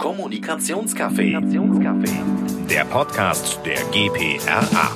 Kommunikationscafé. 0.00 1.38
Der 2.70 2.84
Podcast 2.86 3.60
der 3.66 3.84
GPRA. 3.90 4.90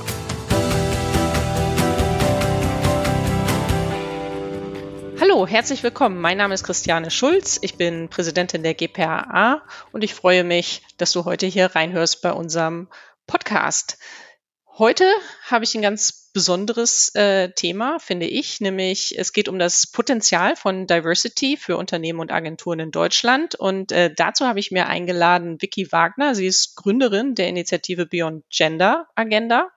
Hallo, 5.21 5.47
herzlich 5.47 5.83
willkommen. 5.83 6.23
Mein 6.23 6.39
Name 6.39 6.55
ist 6.55 6.65
Christiane 6.65 7.11
Schulz. 7.11 7.59
Ich 7.61 7.77
bin 7.77 8.09
Präsidentin 8.09 8.63
der 8.63 8.73
GPRA 8.73 9.61
und 9.93 10.03
ich 10.03 10.15
freue 10.15 10.43
mich, 10.43 10.81
dass 10.97 11.13
du 11.13 11.27
heute 11.27 11.45
hier 11.45 11.77
reinhörst 11.77 12.23
bei 12.23 12.33
unserem 12.33 12.89
Podcast. 13.27 13.99
Heute 14.79 15.05
habe 15.51 15.65
ich 15.65 15.75
ein 15.75 15.83
ganz 15.83 16.24
besonderes 16.35 17.15
äh, 17.15 17.51
Thema, 17.53 17.99
finde 18.01 18.27
ich, 18.27 18.61
nämlich 18.61 19.17
es 19.17 19.33
geht 19.33 19.49
um 19.49 19.59
das 19.59 19.91
Potenzial 19.91 20.57
von 20.57 20.87
Diversity 20.87 21.57
für 21.57 21.79
Unternehmen 21.79 22.21
und 22.21 22.33
Agenturen 22.33 22.81
in 22.81 22.91
Deutschland. 22.91 23.55
Und 23.55 23.93
äh, 23.93 24.13
dazu 24.15 24.47
habe 24.47 24.59
ich 24.59 24.71
mir 24.71 24.87
eingeladen 24.87 25.63
Vicky 25.63 25.91
Wagner. 25.93 26.35
Sie 26.35 26.47
ist 26.47 26.77
Gründerin 26.77 27.35
der 27.35 27.49
Initiative 27.49 28.05
Beyond 28.05 28.45
Gender 28.51 29.07
Agenda. 29.15 29.71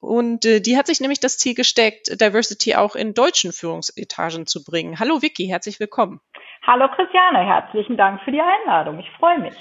Und 0.00 0.46
äh, 0.46 0.60
die 0.60 0.76
hat 0.76 0.86
sich 0.86 1.00
nämlich 1.00 1.20
das 1.20 1.38
Ziel 1.38 1.54
gesteckt, 1.54 2.20
Diversity 2.20 2.74
auch 2.74 2.96
in 2.96 3.14
deutschen 3.14 3.52
Führungsetagen 3.52 4.46
zu 4.46 4.64
bringen. 4.64 4.98
Hallo 4.98 5.22
Vicky, 5.22 5.46
herzlich 5.46 5.78
willkommen. 5.78 6.20
Hallo 6.66 6.88
Christiane, 6.88 7.44
herzlichen 7.46 7.96
Dank 7.96 8.20
für 8.24 8.32
die 8.32 8.40
Einladung. 8.40 8.98
Ich 8.98 9.10
freue 9.18 9.38
mich. 9.38 9.54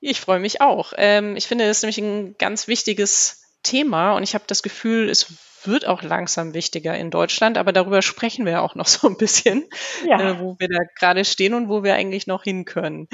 Ich 0.00 0.20
freue 0.20 0.38
mich 0.38 0.60
auch. 0.60 0.92
Ähm, 0.96 1.34
ich 1.36 1.48
finde, 1.48 1.66
das 1.66 1.78
ist 1.78 1.82
nämlich 1.82 1.98
ein 1.98 2.36
ganz 2.38 2.68
wichtiges 2.68 3.42
Thema 3.64 4.12
und 4.12 4.22
ich 4.22 4.34
habe 4.34 4.44
das 4.46 4.62
Gefühl, 4.62 5.08
es 5.08 5.45
wird 5.66 5.86
auch 5.86 6.02
langsam 6.02 6.54
wichtiger 6.54 6.96
in 6.96 7.10
Deutschland, 7.10 7.58
aber 7.58 7.72
darüber 7.72 8.02
sprechen 8.02 8.44
wir 8.44 8.52
ja 8.52 8.60
auch 8.60 8.74
noch 8.74 8.86
so 8.86 9.08
ein 9.08 9.16
bisschen, 9.16 9.64
ja. 10.06 10.20
äh, 10.20 10.40
wo 10.40 10.56
wir 10.58 10.68
da 10.68 10.78
gerade 10.98 11.24
stehen 11.24 11.54
und 11.54 11.68
wo 11.68 11.82
wir 11.82 11.94
eigentlich 11.94 12.26
noch 12.26 12.44
hin 12.44 12.64
können. 12.64 13.08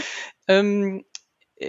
Ähm, 0.48 1.04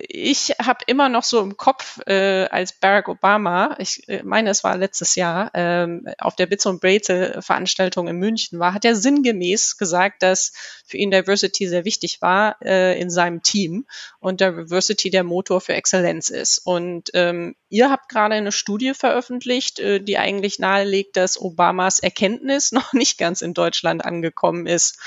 ich 0.10 0.50
habe 0.62 0.80
immer 0.88 1.10
noch 1.10 1.24
so 1.24 1.42
im 1.42 1.58
Kopf, 1.58 2.00
äh, 2.08 2.46
als 2.46 2.74
Barack 2.74 3.08
Obama, 3.08 3.76
ich 3.80 4.08
äh, 4.10 4.24
meine, 4.24 4.50
es 4.50 4.64
war 4.64 4.78
letztes 4.78 5.16
Jahr, 5.16 5.52
ähm, 5.54 6.08
auf 6.18 6.36
der 6.36 6.48
Bits 6.48 6.66
und 6.66 6.82
Brezel 6.82 7.42
Veranstaltung 7.42 8.08
in 8.08 8.18
München 8.18 8.60
war, 8.60 8.74
hat 8.74 8.86
er 8.86 8.96
sinngemäß 8.96 9.78
gesagt, 9.78 10.24
dass 10.24 10.54
für 10.86 10.98
ihn 10.98 11.12
Diversity 11.12 11.68
sehr 11.68 11.86
wichtig 11.86 12.22
war 12.22 12.58
äh, 12.64 13.00
in 13.00 13.10
seinem 13.10 13.44
Team 13.44 13.86
und 14.20 14.42
Diversity 14.42 15.10
der 15.10 15.24
Motor 15.24 15.62
für 15.62 15.74
Exzellenz 15.74 16.30
ist. 16.30 16.60
Und 16.60 17.12
ähm, 17.14 17.56
ihr 17.70 17.90
habt 17.90 18.10
gerade 18.10 18.36
eine 18.36 18.52
Studie 18.52 18.94
veröffentlicht, 18.94 19.80
äh, 19.80 20.00
die 20.00 20.18
eigentlich 20.18 20.60
nahelegt, 20.60 21.18
dass 21.18 21.40
Obamas 21.40 22.00
Erkenntnis 22.00 22.72
noch 22.74 22.94
nicht 22.94 23.18
ganz 23.18 23.42
in 23.42 23.54
Deutschland 23.54 24.04
angekommen 24.04 24.66
ist. 24.66 24.98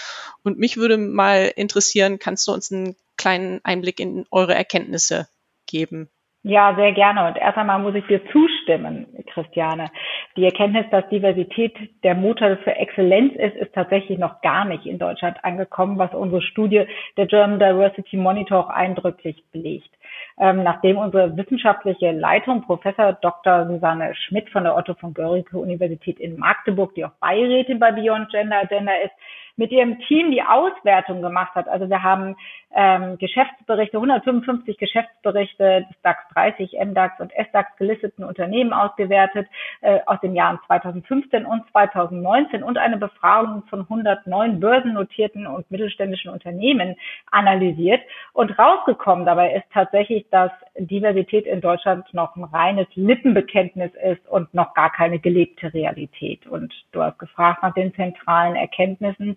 Und 0.43 0.59
mich 0.59 0.77
würde 0.77 0.99
mal 0.99 1.53
interessieren, 1.57 2.19
kannst 2.19 2.47
du 2.47 2.53
uns 2.53 2.71
einen 2.71 2.97
kleinen 3.17 3.61
Einblick 3.65 4.01
in 4.01 4.27
eure 4.31 4.55
Erkenntnisse 4.55 5.29
geben? 5.67 6.09
Ja, 6.49 6.77
sehr 6.77 6.93
gerne. 6.93 7.27
Und 7.27 7.37
erst 7.37 7.59
einmal 7.59 7.81
muss 7.81 7.97
ich 7.97 8.07
dir 8.07 8.21
zustimmen, 8.31 9.09
Christiane. 9.35 9.91
Die 10.37 10.45
Erkenntnis, 10.45 10.87
dass 10.93 11.09
Diversität 11.09 11.75
der 12.05 12.15
Motor 12.15 12.59
für 12.59 12.77
Exzellenz 12.77 13.35
ist, 13.35 13.57
ist 13.57 13.75
tatsächlich 13.75 14.17
noch 14.21 14.41
gar 14.43 14.65
nicht 14.65 14.87
in 14.87 15.01
Deutschland 15.01 15.45
angekommen, 15.45 15.99
was 15.99 16.15
unsere 16.15 16.43
Studie 16.43 16.85
der 17.17 17.27
German 17.27 17.59
Diversity 17.59 18.17
Monitor 18.17 18.61
auch 18.61 18.71
eindrücklich 18.71 19.43
belegt. 19.51 19.91
Ähm, 20.39 20.63
nachdem 20.63 20.99
unsere 20.99 21.37
wissenschaftliche 21.37 22.13
Leitung, 22.13 22.63
Professor 22.63 23.15
Dr. 23.15 23.67
Susanne 23.67 24.15
Schmidt 24.15 24.49
von 24.51 24.63
der 24.63 24.77
Otto 24.77 24.95
von 24.95 25.15
Guericke 25.15 25.59
Universität 25.59 26.21
in 26.21 26.39
Magdeburg, 26.39 26.95
die 26.95 27.05
auch 27.05 27.13
Beirätin 27.19 27.81
bei 27.81 27.91
Beyond 27.91 28.31
Gender 28.31 28.61
Agenda 28.61 28.93
ist, 29.05 29.15
mit 29.57 29.73
ihrem 29.73 29.99
Team 30.01 30.31
die 30.31 30.43
Auswertung 30.43 31.23
gemacht 31.23 31.55
hat. 31.55 31.69
Also 31.69 31.89
wir 31.89 32.03
haben 32.03 32.37
ähm, 32.75 33.17
Geschäftsberichte, 33.19 33.97
155 33.97 34.77
Geschäftsberichte 34.77 35.87
des 35.89 36.03
DAX 36.03 36.23
30, 36.35 36.73
MDAX 36.85 37.21
und 37.21 37.33
SDAX 37.33 37.75
gelisteten 37.79 38.25
Unternehmen 38.25 38.73
ausgewertet 38.73 39.49
äh, 39.81 40.01
aus 40.07 40.21
den 40.21 40.35
Jahren 40.35 40.59
2015 40.67 41.47
und 41.47 41.63
2019 41.73 42.63
und 42.63 42.77
eine 42.77 42.99
Befragung 42.99 43.63
von 43.71 43.81
109 43.81 44.61
börsennotierten 44.61 45.47
und 45.47 45.71
mittelständischen 45.71 46.31
Unternehmen 46.31 46.97
analysiert. 47.31 48.03
Und 48.35 48.59
rausgekommen 48.59 49.25
dabei 49.25 49.55
ist 49.55 49.67
tatsächlich, 49.73 50.27
dass 50.31 50.51
Diversität 50.79 51.47
in 51.47 51.61
Deutschland 51.61 52.13
noch 52.13 52.37
ein 52.37 52.45
reines 52.45 52.87
Lippenbekenntnis 52.95 53.93
ist 54.03 54.27
und 54.29 54.53
noch 54.55 54.75
gar 54.75 54.93
keine 54.93 55.19
gelebte 55.19 55.73
Realität. 55.73 56.47
Und 56.47 56.73
du 56.93 57.03
hast 57.03 57.19
gefragt 57.19 57.63
nach 57.63 57.75
den 57.75 57.95
zentralen 57.95 58.57
Erkenntnissen. 58.57 59.37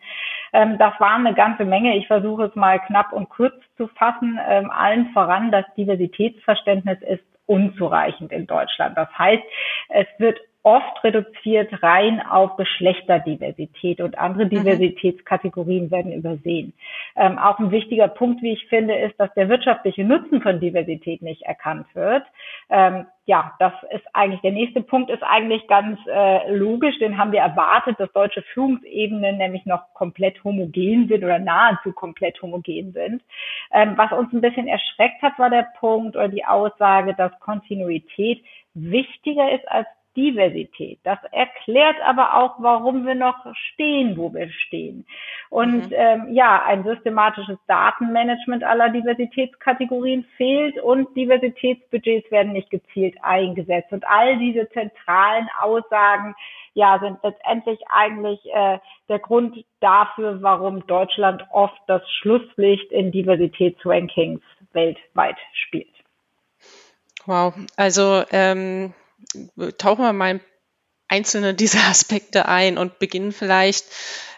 Ähm, 0.53 0.77
das 0.77 0.93
waren 0.99 1.25
eine 1.25 1.35
ganze 1.35 1.65
Menge. 1.65 1.97
Ich 1.97 2.07
versuche 2.07 2.45
es 2.45 2.55
mal 2.55 2.79
knapp 2.79 3.13
und 3.13 3.29
kurz 3.29 3.55
zu 3.77 3.87
fassen. 3.87 4.39
Ähm, 4.47 4.69
allen 4.71 5.09
voran, 5.13 5.51
das 5.51 5.65
Diversitätsverständnis 5.77 6.99
ist 7.01 7.23
unzureichend 7.45 8.31
in 8.31 8.45
Deutschland. 8.45 8.95
Das 8.95 9.09
heißt, 9.17 9.43
es 9.89 10.07
wird 10.19 10.39
oft 10.63 11.03
reduziert 11.03 11.81
rein 11.81 12.21
auf 12.21 12.57
Geschlechterdiversität 12.57 14.01
und 14.01 14.17
andere 14.17 14.45
mhm. 14.45 14.49
Diversitätskategorien 14.49 15.89
werden 15.89 16.11
übersehen. 16.11 16.73
Ähm, 17.15 17.37
auch 17.37 17.59
ein 17.59 17.71
wichtiger 17.71 18.09
Punkt, 18.09 18.41
wie 18.41 18.53
ich 18.53 18.67
finde, 18.67 18.95
ist, 18.95 19.17
dass 19.19 19.33
der 19.35 19.47
wirtschaftliche 19.47 20.03
Nutzen 20.03 20.41
von 20.41 20.59
Diversität 20.59 21.21
nicht 21.21 21.43
erkannt 21.43 21.87
wird. 21.93 22.23
Ähm, 22.69 23.05
ja, 23.25 23.53
das 23.59 23.73
ist 23.91 24.03
eigentlich 24.13 24.41
der 24.41 24.51
nächste 24.51 24.81
Punkt 24.81 25.09
ist 25.09 25.23
eigentlich 25.23 25.67
ganz 25.67 25.99
äh, 26.07 26.51
logisch, 26.51 26.97
den 26.99 27.17
haben 27.17 27.31
wir 27.31 27.41
erwartet, 27.41 27.99
dass 27.99 28.11
deutsche 28.11 28.41
Führungsebenen 28.41 29.37
nämlich 29.37 29.65
noch 29.65 29.93
komplett 29.93 30.43
homogen 30.43 31.07
sind 31.07 31.23
oder 31.23 31.39
nahezu 31.39 31.93
komplett 31.93 32.41
homogen 32.41 32.91
sind. 32.91 33.21
Ähm, 33.71 33.93
was 33.95 34.11
uns 34.11 34.33
ein 34.33 34.41
bisschen 34.41 34.67
erschreckt 34.67 35.21
hat, 35.21 35.37
war 35.37 35.49
der 35.49 35.67
Punkt 35.79 36.15
oder 36.15 36.27
die 36.27 36.43
Aussage, 36.43 37.13
dass 37.13 37.31
Kontinuität 37.39 38.43
wichtiger 38.73 39.51
ist 39.51 39.67
als 39.69 39.87
Diversität. 40.19 40.99
Das 41.03 41.17
erklärt 41.31 41.95
aber 42.05 42.35
auch, 42.35 42.55
warum 42.59 43.05
wir 43.05 43.15
noch 43.15 43.45
stehen, 43.71 44.17
wo 44.17 44.33
wir 44.33 44.49
stehen. 44.49 45.05
Und 45.49 45.91
mhm. 45.91 45.95
ähm, 45.95 46.33
ja, 46.33 46.61
ein 46.65 46.83
systematisches 46.83 47.57
Datenmanagement 47.67 48.65
aller 48.65 48.89
Diversitätskategorien 48.89 50.25
fehlt 50.35 50.77
und 50.79 51.15
Diversitätsbudgets 51.15 52.29
werden 52.31 52.51
nicht 52.51 52.69
gezielt 52.69 53.15
eingesetzt. 53.21 53.93
Und 53.93 54.05
all 54.05 54.37
diese 54.39 54.69
zentralen 54.71 55.47
Aussagen 55.61 56.35
ja, 56.73 56.99
sind 57.01 57.17
letztendlich 57.23 57.79
eigentlich 57.89 58.39
äh, 58.53 58.79
der 59.07 59.19
Grund 59.19 59.63
dafür, 59.79 60.41
warum 60.41 60.85
Deutschland 60.85 61.45
oft 61.51 61.79
das 61.87 62.01
Schlusslicht 62.19 62.91
in 62.91 63.11
Diversitätsrankings 63.11 64.41
weltweit 64.73 65.37
spielt. 65.53 65.87
Wow, 67.25 67.53
also 67.77 68.23
ähm, 68.31 68.93
tauchen 69.77 70.03
wir 70.03 70.13
mal 70.13 70.31
in 70.31 70.41
einzelne 71.07 71.53
dieser 71.53 71.83
Aspekte 71.89 72.47
ein 72.47 72.77
und 72.77 72.99
beginnen 72.99 73.31
vielleicht, 73.31 73.85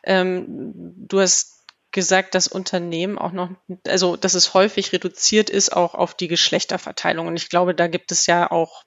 ähm, 0.04 0.72
du 0.96 1.20
hast 1.20 1.62
gesagt, 1.92 2.36
dass 2.36 2.48
Unternehmen 2.48 3.18
auch 3.18 3.34
noch, 3.34 3.50
also 3.86 4.16
dass 4.16 4.34
es 4.34 4.54
häufig 4.54 4.94
reduziert 4.94 5.50
ist 5.50 5.76
auch 5.76 5.94
auf 5.94 6.14
die 6.14 6.30
Geschlechterverteilung. 6.30 7.28
Und 7.28 7.36
ich 7.36 7.50
glaube, 7.50 7.76
da 7.76 7.88
gibt 7.88 8.12
es 8.12 8.26
ja 8.28 8.50
auch 8.50 8.84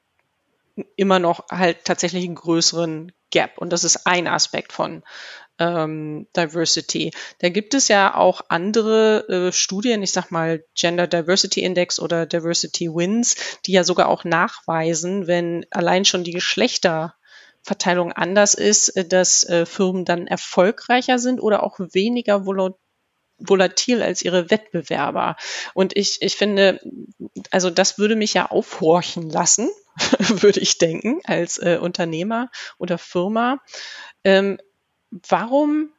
immer 0.97 1.19
noch 1.19 1.45
halt 1.51 1.85
tatsächlich 1.85 2.25
einen 2.25 2.35
größeren 2.35 3.13
Gap. 3.31 3.59
Und 3.59 3.71
das 3.73 3.85
ist 3.85 4.07
ein 4.07 4.27
Aspekt 4.27 4.73
von 4.73 5.05
ähm, 5.59 6.27
Diversity. 6.37 7.13
Da 7.39 7.49
gibt 7.49 7.75
es 7.75 7.89
ja 7.89 8.15
auch 8.15 8.43
andere 8.49 9.29
äh, 9.29 9.53
Studien, 9.53 10.03
ich 10.03 10.13
sag 10.13 10.31
mal 10.31 10.65
Gender 10.75 11.07
Diversity 11.07 11.63
Index 11.63 12.01
oder 12.01 12.27
Diversity 12.27 12.89
Wins, 12.89 13.37
die 13.67 13.73
ja 13.73 13.85
sogar 13.85 14.09
auch 14.09 14.25
nachweisen, 14.25 15.27
wenn 15.27 15.67
allein 15.71 16.05
schon 16.05 16.25
die 16.25 16.33
Geschlechterverteilung 16.33 18.13
anders 18.13 18.55
ist, 18.55 18.91
äh, 18.91 19.05
dass 19.05 19.45
äh, 19.45 19.67
Firmen 19.67 20.05
dann 20.05 20.27
erfolgreicher 20.27 21.19
sind 21.19 21.41
oder 21.41 21.63
auch 21.63 21.79
weniger 21.79 22.47
volatil 22.47 22.79
volatil 23.39 24.01
als 24.01 24.23
ihre 24.23 24.51
Wettbewerber. 24.51 25.37
Und 25.75 25.97
ich, 25.97 26.19
ich 26.21 26.37
finde, 26.37 26.81
also 27.51 27.69
das 27.69 27.99
würde 27.99 28.17
mich 28.17 28.35
ja 28.35 28.47
aufhorchen 28.47 29.29
lassen, 29.29 29.69
würde 30.19 30.61
ich 30.61 30.79
denken, 30.79 31.21
als 31.25 31.59
äh, 31.59 31.79
Unternehmer 31.81 32.49
oder 32.79 32.97
Firma. 32.97 33.61
Ähm, 34.23 34.59
warum 35.29 35.91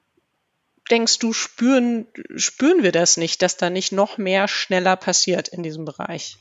denkst 0.92 1.20
du, 1.20 1.34
spüren, 1.34 2.08
spüren 2.36 2.84
wir 2.84 2.92
das 2.92 3.18
nicht, 3.18 3.42
dass 3.42 3.58
da 3.58 3.70
nicht 3.70 3.92
noch 3.92 4.18
mehr 4.18 4.48
schneller 4.48 4.96
passiert 4.96 5.48
in 5.48 5.64
diesem 5.64 5.86
Bereich? 5.86 6.38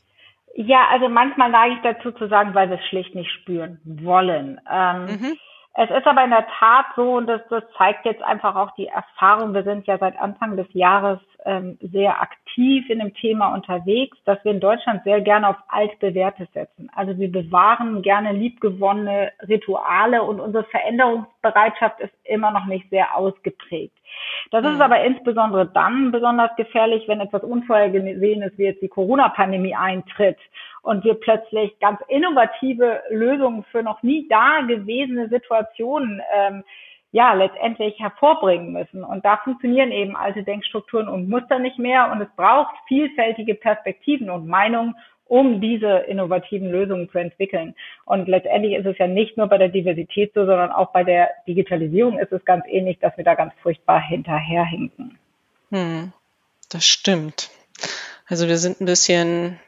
Ja, 0.57 0.89
also 0.91 1.09
manchmal 1.09 1.51
neige 1.51 1.75
ich 1.75 1.83
dazu 1.83 2.13
zu 2.13 2.29
sagen, 2.29 2.55
weil 2.55 2.71
wir 2.71 2.79
es 2.79 2.87
schlicht 2.87 3.15
nicht 3.15 3.31
spüren 3.31 3.81
wollen. 3.85 4.61
Ähm, 4.71 5.05
mhm. 5.07 5.39
Es 5.77 5.91
ist 5.91 6.07
aber 6.07 6.23
in 6.23 6.31
der 6.31 6.47
Tat 6.59 6.87
so, 6.95 7.17
und 7.17 7.27
das, 7.27 7.41
das 7.51 7.65
zeigt 7.77 8.07
jetzt 8.07 8.23
einfach 8.23 8.55
auch 8.55 8.71
die 8.77 8.87
Erfahrung, 8.87 9.55
wir 9.55 9.65
sind 9.65 9.87
ja 9.89 9.99
seit 9.99 10.17
Anfang 10.21 10.57
des 10.57 10.73
Jahres 10.73 11.19
ähm, 11.45 11.79
sehr 11.81 12.21
aktiv 12.23 12.89
in 12.89 13.01
dem 13.01 13.13
Thema 13.15 13.53
unterwegs, 13.53 14.17
dass 14.25 14.43
wir 14.45 14.53
in 14.53 14.61
Deutschland 14.61 15.03
sehr 15.03 15.21
gerne 15.21 15.49
auf 15.49 15.57
altbewährtes 15.67 16.47
setzen. 16.53 16.91
Also 16.95 17.19
wir 17.19 17.31
bewahren 17.31 18.03
gerne 18.03 18.33
liebgewonnene 18.33 19.33
Rituale 19.49 20.23
und 20.23 20.39
unsere 20.39 20.63
Veränderungsbereitschaft 20.63 21.99
ist 22.01 22.15
immer 22.23 22.53
noch 22.53 22.67
nicht 22.67 22.89
sehr 22.91 23.17
ausgeprägt. 23.17 23.97
Das 24.53 24.65
ist 24.65 24.77
mhm. 24.77 24.83
aber 24.83 25.03
insbesondere 25.03 25.67
dann 25.67 26.13
besonders 26.13 26.55
gefährlich, 26.57 27.09
wenn 27.09 27.21
etwas 27.21 27.43
Unvorhergesehenes 27.43 28.53
wie 28.57 28.65
jetzt 28.65 28.83
die 28.83 28.89
Corona-Pandemie 28.89 29.75
eintritt 29.75 30.39
und 30.85 31.03
wir 31.03 31.15
plötzlich 31.15 31.79
ganz 31.81 32.01
innovative 32.09 33.03
Lösungen 33.09 33.65
für 33.73 33.83
noch 33.83 34.03
nie 34.03 34.29
da 34.29 34.61
gewesene 34.61 35.29
Situationen 35.29 36.21
ähm, 36.33 36.63
ja 37.11 37.33
letztendlich 37.33 37.99
hervorbringen 37.99 38.73
müssen. 38.73 39.03
Und 39.03 39.25
da 39.25 39.39
funktionieren 39.39 39.93
eben 39.93 40.15
alte 40.15 40.43
Denkstrukturen 40.43 41.09
und 41.09 41.29
Muster 41.29 41.59
nicht 41.59 41.79
mehr. 41.79 42.13
Und 42.13 42.21
es 42.21 42.29
braucht 42.37 42.75
vielfältige 42.87 43.55
Perspektiven 43.55 44.29
und 44.29 44.47
Meinungen, 44.47 44.95
um 45.27 45.61
diese 45.61 46.01
innovativen 46.01 46.71
Lösungen 46.71 47.09
zu 47.09 47.19
entwickeln. 47.19 47.75
Und 48.05 48.29
letztendlich 48.29 48.75
ist 48.75 48.87
es 48.87 48.99
ja 48.99 49.07
nicht 49.07 49.39
nur 49.39 49.47
bei 49.47 49.57
der 49.57 49.69
Diversität 49.69 50.35
so, 50.35 50.45
sondern 50.45 50.71
auch 50.71 50.93
bei 50.93 51.03
der 51.03 51.31
Digitalisierung 51.49 52.19
ist 52.19 52.33
es 52.33 52.45
ganz 52.45 52.65
ähnlich, 52.69 52.99
dass 52.99 53.17
wir 53.17 53.25
da 53.25 53.35
ganz 53.35 53.55
furchtbar 53.63 54.01
hinterherhinken. 54.01 55.19
Hm, 55.71 56.13
das 56.71 56.87
stimmt. 56.87 57.51
Also 58.27 58.49
wir 58.49 58.59
sind 58.59 58.81
ein 58.81 58.87
bisschen 58.87 59.61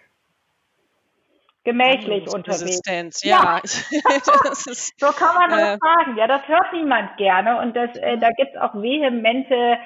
gemächlich 1.67 2.33
unterwegs. 2.33 3.23
Ja, 3.23 3.61
ja. 3.61 3.61
so 4.97 5.07
kann 5.09 5.35
man 5.35 5.51
das 5.51 5.75
äh, 5.75 5.79
sagen. 5.79 6.17
Ja, 6.17 6.27
das 6.27 6.49
hört 6.49 6.73
niemand 6.73 7.17
gerne 7.19 7.59
und 7.59 7.77
das, 7.77 7.95
äh, 7.97 8.17
da 8.17 8.31
gibt 8.31 8.55
es 8.55 8.61
auch 8.61 8.75
vehemente 8.75 9.79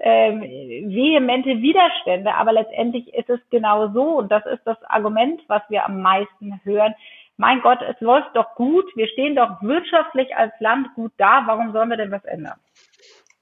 ähm, 0.00 0.40
vehemente 0.40 1.60
Widerstände, 1.60 2.34
aber 2.34 2.52
letztendlich 2.52 3.12
ist 3.14 3.30
es 3.30 3.40
genau 3.50 3.88
so 3.88 4.18
und 4.18 4.30
das 4.30 4.44
ist 4.46 4.62
das 4.64 4.76
Argument, 4.84 5.40
was 5.48 5.62
wir 5.68 5.84
am 5.86 6.02
meisten 6.02 6.60
hören. 6.64 6.94
Mein 7.36 7.62
Gott, 7.62 7.80
es 7.82 8.00
läuft 8.00 8.34
doch 8.34 8.54
gut, 8.56 8.84
wir 8.96 9.08
stehen 9.08 9.36
doch 9.36 9.62
wirtschaftlich 9.62 10.36
als 10.36 10.52
Land 10.60 10.94
gut 10.94 11.12
da, 11.18 11.44
warum 11.46 11.72
sollen 11.72 11.88
wir 11.88 11.96
denn 11.96 12.12
was 12.12 12.24
ändern? 12.24 12.58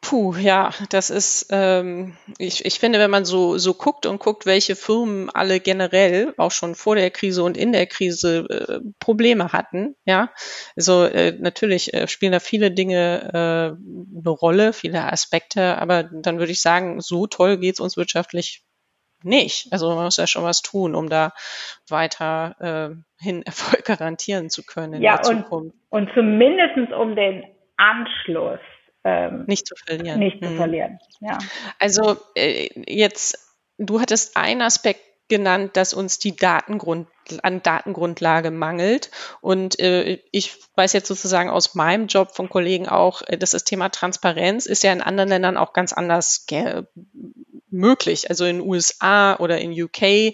Puh, 0.08 0.36
ja, 0.36 0.70
das 0.90 1.10
ist, 1.10 1.48
ähm, 1.50 2.16
ich, 2.38 2.64
ich 2.64 2.78
finde, 2.78 3.00
wenn 3.00 3.10
man 3.10 3.24
so, 3.24 3.58
so 3.58 3.74
guckt 3.74 4.06
und 4.06 4.20
guckt, 4.20 4.46
welche 4.46 4.76
Firmen 4.76 5.30
alle 5.30 5.58
generell 5.58 6.32
auch 6.36 6.52
schon 6.52 6.76
vor 6.76 6.94
der 6.94 7.10
Krise 7.10 7.42
und 7.42 7.56
in 7.56 7.72
der 7.72 7.88
Krise 7.88 8.46
äh, 8.48 8.88
Probleme 9.00 9.52
hatten, 9.52 9.96
ja, 10.04 10.30
also 10.76 11.02
äh, 11.02 11.36
natürlich 11.40 11.92
äh, 11.92 12.06
spielen 12.06 12.30
da 12.30 12.38
viele 12.38 12.70
Dinge 12.70 13.30
äh, 13.34 14.20
eine 14.20 14.30
Rolle, 14.30 14.72
viele 14.72 15.12
Aspekte, 15.12 15.76
aber 15.76 16.04
dann 16.04 16.38
würde 16.38 16.52
ich 16.52 16.62
sagen, 16.62 17.00
so 17.00 17.26
toll 17.26 17.58
geht's 17.58 17.80
uns 17.80 17.96
wirtschaftlich 17.96 18.62
nicht. 19.24 19.72
Also 19.72 19.92
man 19.92 20.04
muss 20.04 20.18
ja 20.18 20.28
schon 20.28 20.44
was 20.44 20.62
tun, 20.62 20.94
um 20.94 21.08
da 21.08 21.32
weiter 21.88 22.54
äh, 22.60 23.24
hin 23.24 23.42
Erfolg 23.44 23.84
garantieren 23.84 24.50
zu 24.50 24.62
können 24.62 24.92
in 24.94 25.02
ja, 25.02 25.16
der 25.16 25.30
und, 25.30 25.42
Zukunft. 25.42 25.76
Und 25.88 26.10
zumindestens 26.14 26.92
um 26.92 27.16
den 27.16 27.42
Anschluss 27.76 28.60
ähm, 29.06 29.44
nicht 29.46 29.68
zu 29.68 29.74
verlieren. 29.76 30.18
Nicht 30.18 30.42
zu 30.42 30.50
mhm. 30.50 30.56
verlieren. 30.56 30.98
Ja. 31.20 31.38
Also 31.78 32.16
äh, 32.34 32.68
jetzt, 32.86 33.38
du 33.78 34.00
hattest 34.00 34.36
einen 34.36 34.62
Aspekt 34.62 35.00
genannt, 35.28 35.76
dass 35.76 35.94
uns 35.94 36.18
die 36.18 36.34
Datengrund 36.34 37.08
an 37.42 37.62
Datengrundlage 37.62 38.50
mangelt. 38.50 39.10
Und 39.40 39.78
äh, 39.78 40.20
ich 40.30 40.56
weiß 40.76 40.92
jetzt 40.92 41.08
sozusagen 41.08 41.50
aus 41.50 41.74
meinem 41.74 42.06
Job 42.06 42.34
von 42.34 42.48
Kollegen 42.48 42.88
auch, 42.88 43.22
äh, 43.26 43.38
dass 43.38 43.50
das 43.50 43.64
Thema 43.64 43.88
Transparenz 43.88 44.66
ist 44.66 44.82
ja 44.82 44.92
in 44.92 45.02
anderen 45.02 45.28
Ländern 45.28 45.56
auch 45.56 45.72
ganz 45.72 45.92
anders 45.92 46.46
möglich. 47.76 48.28
Also 48.30 48.44
in 48.44 48.60
USA 48.60 49.36
oder 49.36 49.58
in 49.58 49.70
UK, 49.70 50.02
äh, 50.02 50.32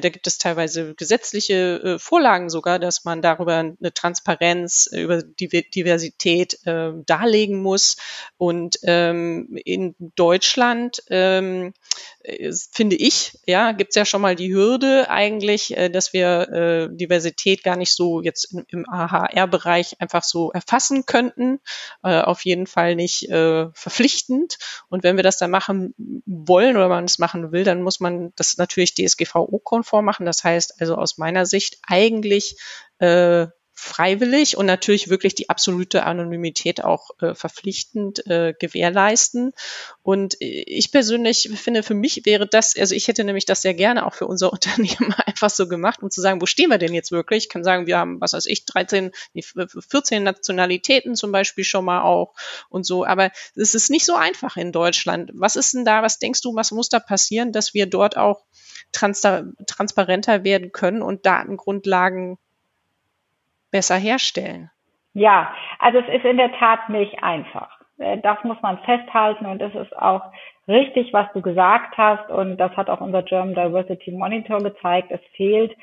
da 0.00 0.08
gibt 0.08 0.26
es 0.26 0.38
teilweise 0.38 0.94
gesetzliche 0.94 1.80
äh, 1.82 1.98
Vorlagen 1.98 2.50
sogar, 2.50 2.78
dass 2.78 3.04
man 3.04 3.22
darüber 3.22 3.56
eine 3.56 3.94
Transparenz 3.94 4.88
äh, 4.92 5.02
über 5.02 5.22
die 5.22 5.48
Diversität 5.48 6.58
äh, 6.66 6.92
darlegen 7.04 7.62
muss. 7.62 7.96
Und 8.38 8.78
ähm, 8.82 9.58
in 9.64 9.94
Deutschland 9.98 11.02
ähm, 11.10 11.72
äh, 12.20 12.52
finde 12.72 12.96
ich, 12.96 13.38
ja, 13.46 13.72
gibt 13.72 13.90
es 13.90 13.96
ja 13.96 14.04
schon 14.04 14.22
mal 14.22 14.36
die 14.36 14.52
Hürde 14.52 15.10
eigentlich, 15.10 15.74
dass 15.92 16.12
wir 16.12 16.25
äh, 16.26 16.88
Diversität 16.90 17.62
gar 17.62 17.76
nicht 17.76 17.94
so 17.94 18.20
jetzt 18.20 18.52
im, 18.52 18.64
im 18.68 18.88
AHR-Bereich 18.88 20.00
einfach 20.00 20.22
so 20.22 20.50
erfassen 20.52 21.06
könnten. 21.06 21.60
Äh, 22.02 22.20
auf 22.20 22.44
jeden 22.44 22.66
Fall 22.66 22.96
nicht 22.96 23.28
äh, 23.28 23.68
verpflichtend. 23.72 24.58
Und 24.88 25.02
wenn 25.04 25.16
wir 25.16 25.22
das 25.22 25.38
dann 25.38 25.50
machen 25.50 25.94
wollen 26.26 26.76
oder 26.76 26.88
man 26.88 27.04
es 27.04 27.18
machen 27.18 27.52
will, 27.52 27.64
dann 27.64 27.82
muss 27.82 28.00
man 28.00 28.32
das 28.36 28.56
natürlich 28.56 28.94
DSGVO-konform 28.94 30.04
machen. 30.04 30.26
Das 30.26 30.44
heißt 30.44 30.80
also 30.80 30.96
aus 30.96 31.18
meiner 31.18 31.46
Sicht 31.46 31.78
eigentlich 31.86 32.56
äh, 32.98 33.46
freiwillig 33.78 34.56
und 34.56 34.64
natürlich 34.64 35.10
wirklich 35.10 35.34
die 35.34 35.50
absolute 35.50 36.04
Anonymität 36.04 36.82
auch 36.82 37.10
äh, 37.20 37.34
verpflichtend 37.34 38.26
äh, 38.26 38.54
gewährleisten. 38.58 39.52
Und 40.02 40.36
ich 40.40 40.90
persönlich 40.90 41.50
finde, 41.54 41.82
für 41.82 41.94
mich 41.94 42.24
wäre 42.24 42.46
das, 42.46 42.74
also 42.76 42.94
ich 42.94 43.06
hätte 43.06 43.22
nämlich 43.22 43.44
das 43.44 43.60
sehr 43.60 43.74
gerne 43.74 44.06
auch 44.06 44.14
für 44.14 44.26
unser 44.26 44.50
Unternehmen 44.56 45.14
einfach 45.26 45.50
so 45.50 45.68
gemacht, 45.68 46.02
um 46.02 46.10
zu 46.10 46.22
sagen, 46.22 46.40
wo 46.40 46.46
stehen 46.46 46.70
wir 46.70 46.78
denn 46.78 46.94
jetzt 46.94 47.12
wirklich? 47.12 47.44
Ich 47.44 47.48
kann 47.50 47.64
sagen, 47.64 47.86
wir 47.86 47.98
haben, 47.98 48.18
was 48.18 48.32
weiß 48.32 48.46
ich, 48.46 48.64
13, 48.64 49.12
14 49.34 50.22
Nationalitäten 50.22 51.14
zum 51.14 51.30
Beispiel 51.30 51.64
schon 51.64 51.84
mal 51.84 52.00
auch 52.00 52.34
und 52.70 52.86
so. 52.86 53.04
Aber 53.04 53.30
es 53.54 53.74
ist 53.74 53.90
nicht 53.90 54.06
so 54.06 54.14
einfach 54.14 54.56
in 54.56 54.72
Deutschland. 54.72 55.32
Was 55.34 55.54
ist 55.54 55.74
denn 55.74 55.84
da, 55.84 56.02
was 56.02 56.18
denkst 56.18 56.40
du, 56.40 56.54
was 56.54 56.72
muss 56.72 56.88
da 56.88 56.98
passieren, 56.98 57.52
dass 57.52 57.74
wir 57.74 57.84
dort 57.84 58.16
auch 58.16 58.46
trans 58.92 59.20
transparenter 59.66 60.44
werden 60.44 60.72
können 60.72 61.02
und 61.02 61.26
Datengrundlagen 61.26 62.38
besser 63.76 63.96
herstellen? 63.96 64.70
Ja, 65.12 65.54
also 65.78 65.98
es 65.98 66.08
ist 66.08 66.24
in 66.24 66.38
der 66.38 66.52
Tat 66.58 66.88
nicht 66.88 67.22
einfach. 67.22 67.70
Äh, 67.98 68.18
das 68.18 68.38
muss 68.42 68.60
man 68.62 68.78
festhalten 68.78 69.44
und 69.44 69.60
es 69.60 69.74
ist 69.74 69.94
auch 69.96 70.22
richtig, 70.66 71.12
was 71.12 71.26
du 71.34 71.42
gesagt 71.42 71.96
hast 71.98 72.30
und 72.30 72.56
das 72.56 72.74
hat 72.76 72.88
auch 72.88 73.02
unser 73.02 73.22
German 73.22 73.54
Diversity 73.54 74.12
Monitor 74.12 74.58
gezeigt. 74.58 75.10
Es 75.10 75.20
fehlt 75.36 75.76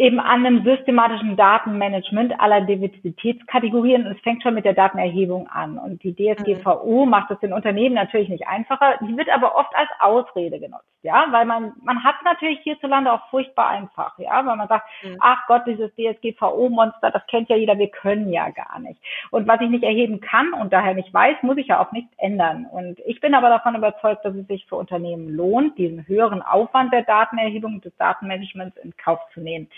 eben 0.00 0.18
an 0.18 0.46
einem 0.46 0.64
systematischen 0.64 1.36
Datenmanagement 1.36 2.40
aller 2.40 2.62
Diversitätskategorien. 2.62 4.06
Und 4.06 4.12
es 4.12 4.20
fängt 4.22 4.42
schon 4.42 4.54
mit 4.54 4.64
der 4.64 4.72
Datenerhebung 4.72 5.46
an. 5.48 5.76
Und 5.76 6.02
die 6.02 6.14
DSGVO 6.14 7.04
mhm. 7.04 7.10
macht 7.10 7.30
es 7.30 7.38
den 7.40 7.52
Unternehmen 7.52 7.96
natürlich 7.96 8.30
nicht 8.30 8.48
einfacher. 8.48 8.94
Die 9.02 9.14
wird 9.16 9.28
aber 9.28 9.54
oft 9.54 9.74
als 9.76 9.90
Ausrede 10.00 10.58
genutzt. 10.58 10.86
Ja, 11.02 11.26
weil 11.30 11.46
man, 11.46 11.72
man 11.82 12.04
hat 12.04 12.16
natürlich 12.24 12.60
hierzulande 12.60 13.10
auch 13.12 13.28
furchtbar 13.30 13.68
einfach. 13.68 14.18
Ja, 14.18 14.44
weil 14.44 14.56
man 14.56 14.68
sagt, 14.68 14.86
mhm. 15.02 15.16
ach 15.20 15.46
Gott, 15.46 15.62
dieses 15.66 15.90
DSGVO-Monster, 15.94 17.10
das 17.10 17.26
kennt 17.26 17.48
ja 17.48 17.56
jeder, 17.56 17.78
wir 17.78 17.88
können 17.88 18.30
ja 18.32 18.50
gar 18.50 18.78
nicht. 18.80 19.00
Und 19.30 19.48
was 19.48 19.60
ich 19.60 19.70
nicht 19.70 19.84
erheben 19.84 20.20
kann 20.20 20.52
und 20.52 20.72
daher 20.72 20.94
nicht 20.94 21.12
weiß, 21.12 21.36
muss 21.42 21.56
ich 21.56 21.68
ja 21.68 21.82
auch 21.82 21.92
nicht 21.92 22.08
ändern. 22.18 22.66
Und 22.70 23.00
ich 23.06 23.20
bin 23.20 23.34
aber 23.34 23.48
davon 23.48 23.76
überzeugt, 23.76 24.24
dass 24.24 24.34
es 24.34 24.46
sich 24.46 24.66
für 24.66 24.76
Unternehmen 24.76 25.28
lohnt, 25.28 25.78
diesen 25.78 26.06
höheren 26.06 26.42
Aufwand 26.42 26.92
der 26.92 27.02
Datenerhebung, 27.02 27.80
des 27.80 27.96
Datenmanagements 27.96 28.76
in 28.78 28.94
Kauf 28.96 29.20
zu 29.32 29.40
nehmen. 29.40 29.68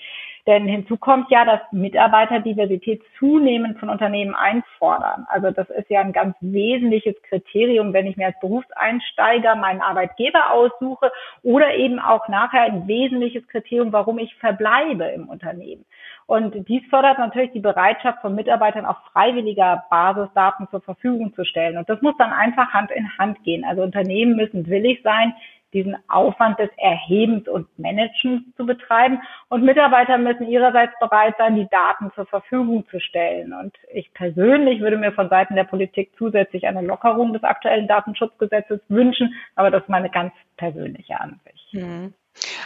Denn 0.46 0.67
hinzu 0.67 0.96
kommt 0.96 1.31
ja, 1.31 1.44
dass 1.44 1.60
Mitarbeiter 1.70 2.41
Diversität 2.41 3.01
zunehmend 3.19 3.79
von 3.79 3.89
Unternehmen 3.89 4.34
einfordern. 4.34 5.25
Also 5.29 5.53
das 5.53 5.70
ist 5.70 5.89
ja 5.89 6.01
ein 6.01 6.13
ganz 6.13 6.36
wesentliches 6.41 7.15
Kriterium, 7.22 7.93
wenn 7.93 8.06
ich 8.06 8.17
mir 8.17 8.27
als 8.27 8.41
Berufseinsteiger 8.41 9.55
meinen 9.55 9.81
Arbeitgeber 9.81 10.53
aussuche 10.53 11.13
oder 11.44 11.75
eben 11.75 12.01
auch 12.01 12.27
nachher 12.27 12.63
ein 12.63 12.89
wesentliches 12.89 13.46
Kriterium, 13.46 13.93
warum 13.93 14.19
ich 14.19 14.34
verbleibe 14.36 15.05
im 15.05 15.29
Unternehmen. 15.29 15.84
Und 16.27 16.67
dies 16.69 16.82
fördert 16.89 17.19
natürlich 17.19 17.53
die 17.53 17.60
Bereitschaft 17.60 18.20
von 18.20 18.34
Mitarbeitern 18.34 18.86
auf 18.86 18.96
freiwilliger 19.13 19.84
Basis 19.91 20.29
Daten 20.34 20.67
zur 20.70 20.81
Verfügung 20.81 21.34
zu 21.34 21.44
stellen. 21.44 21.77
Und 21.77 21.89
das 21.89 22.01
muss 22.01 22.17
dann 22.17 22.32
einfach 22.32 22.72
Hand 22.72 22.91
in 22.91 23.19
Hand 23.19 23.43
gehen. 23.44 23.65
Also 23.65 23.82
Unternehmen 23.82 24.34
müssen 24.34 24.67
willig 24.67 25.03
sein, 25.03 25.34
diesen 25.72 25.96
Aufwand 26.08 26.58
des 26.58 26.70
Erhebens 26.76 27.48
und 27.48 27.67
Managens 27.79 28.43
zu 28.56 28.67
betreiben. 28.67 29.20
Und 29.48 29.64
Mitarbeiter 29.64 30.19
müssen 30.19 30.48
ihrerseits 30.48 30.93
bereit 31.00 31.34
sein, 31.38 31.56
die 31.56 31.69
Daten 31.69 32.12
zur 32.14 32.26
Verfügung 32.26 32.86
zu 32.88 33.00
stellen. 33.00 33.52
Und 33.52 33.74
ich 33.93 34.12
persönlich 34.14 34.81
würde 34.81 34.96
mir 34.96 35.12
von 35.12 35.29
Seiten 35.29 35.55
der 35.55 35.64
Politik 35.64 36.12
zusätzlich 36.19 36.67
eine 36.67 36.82
Lockerung 36.82 37.32
des 37.32 37.43
aktuellen 37.43 37.88
Datenschutzgesetzes 37.88 38.81
wünschen, 38.88 39.34
aber 39.55 39.70
das 39.70 39.82
ist 39.82 39.88
meine 39.88 40.10
ganz 40.10 40.32
persönliche 40.56 41.20
Ansicht. 41.20 41.72
Mhm. 41.72 42.14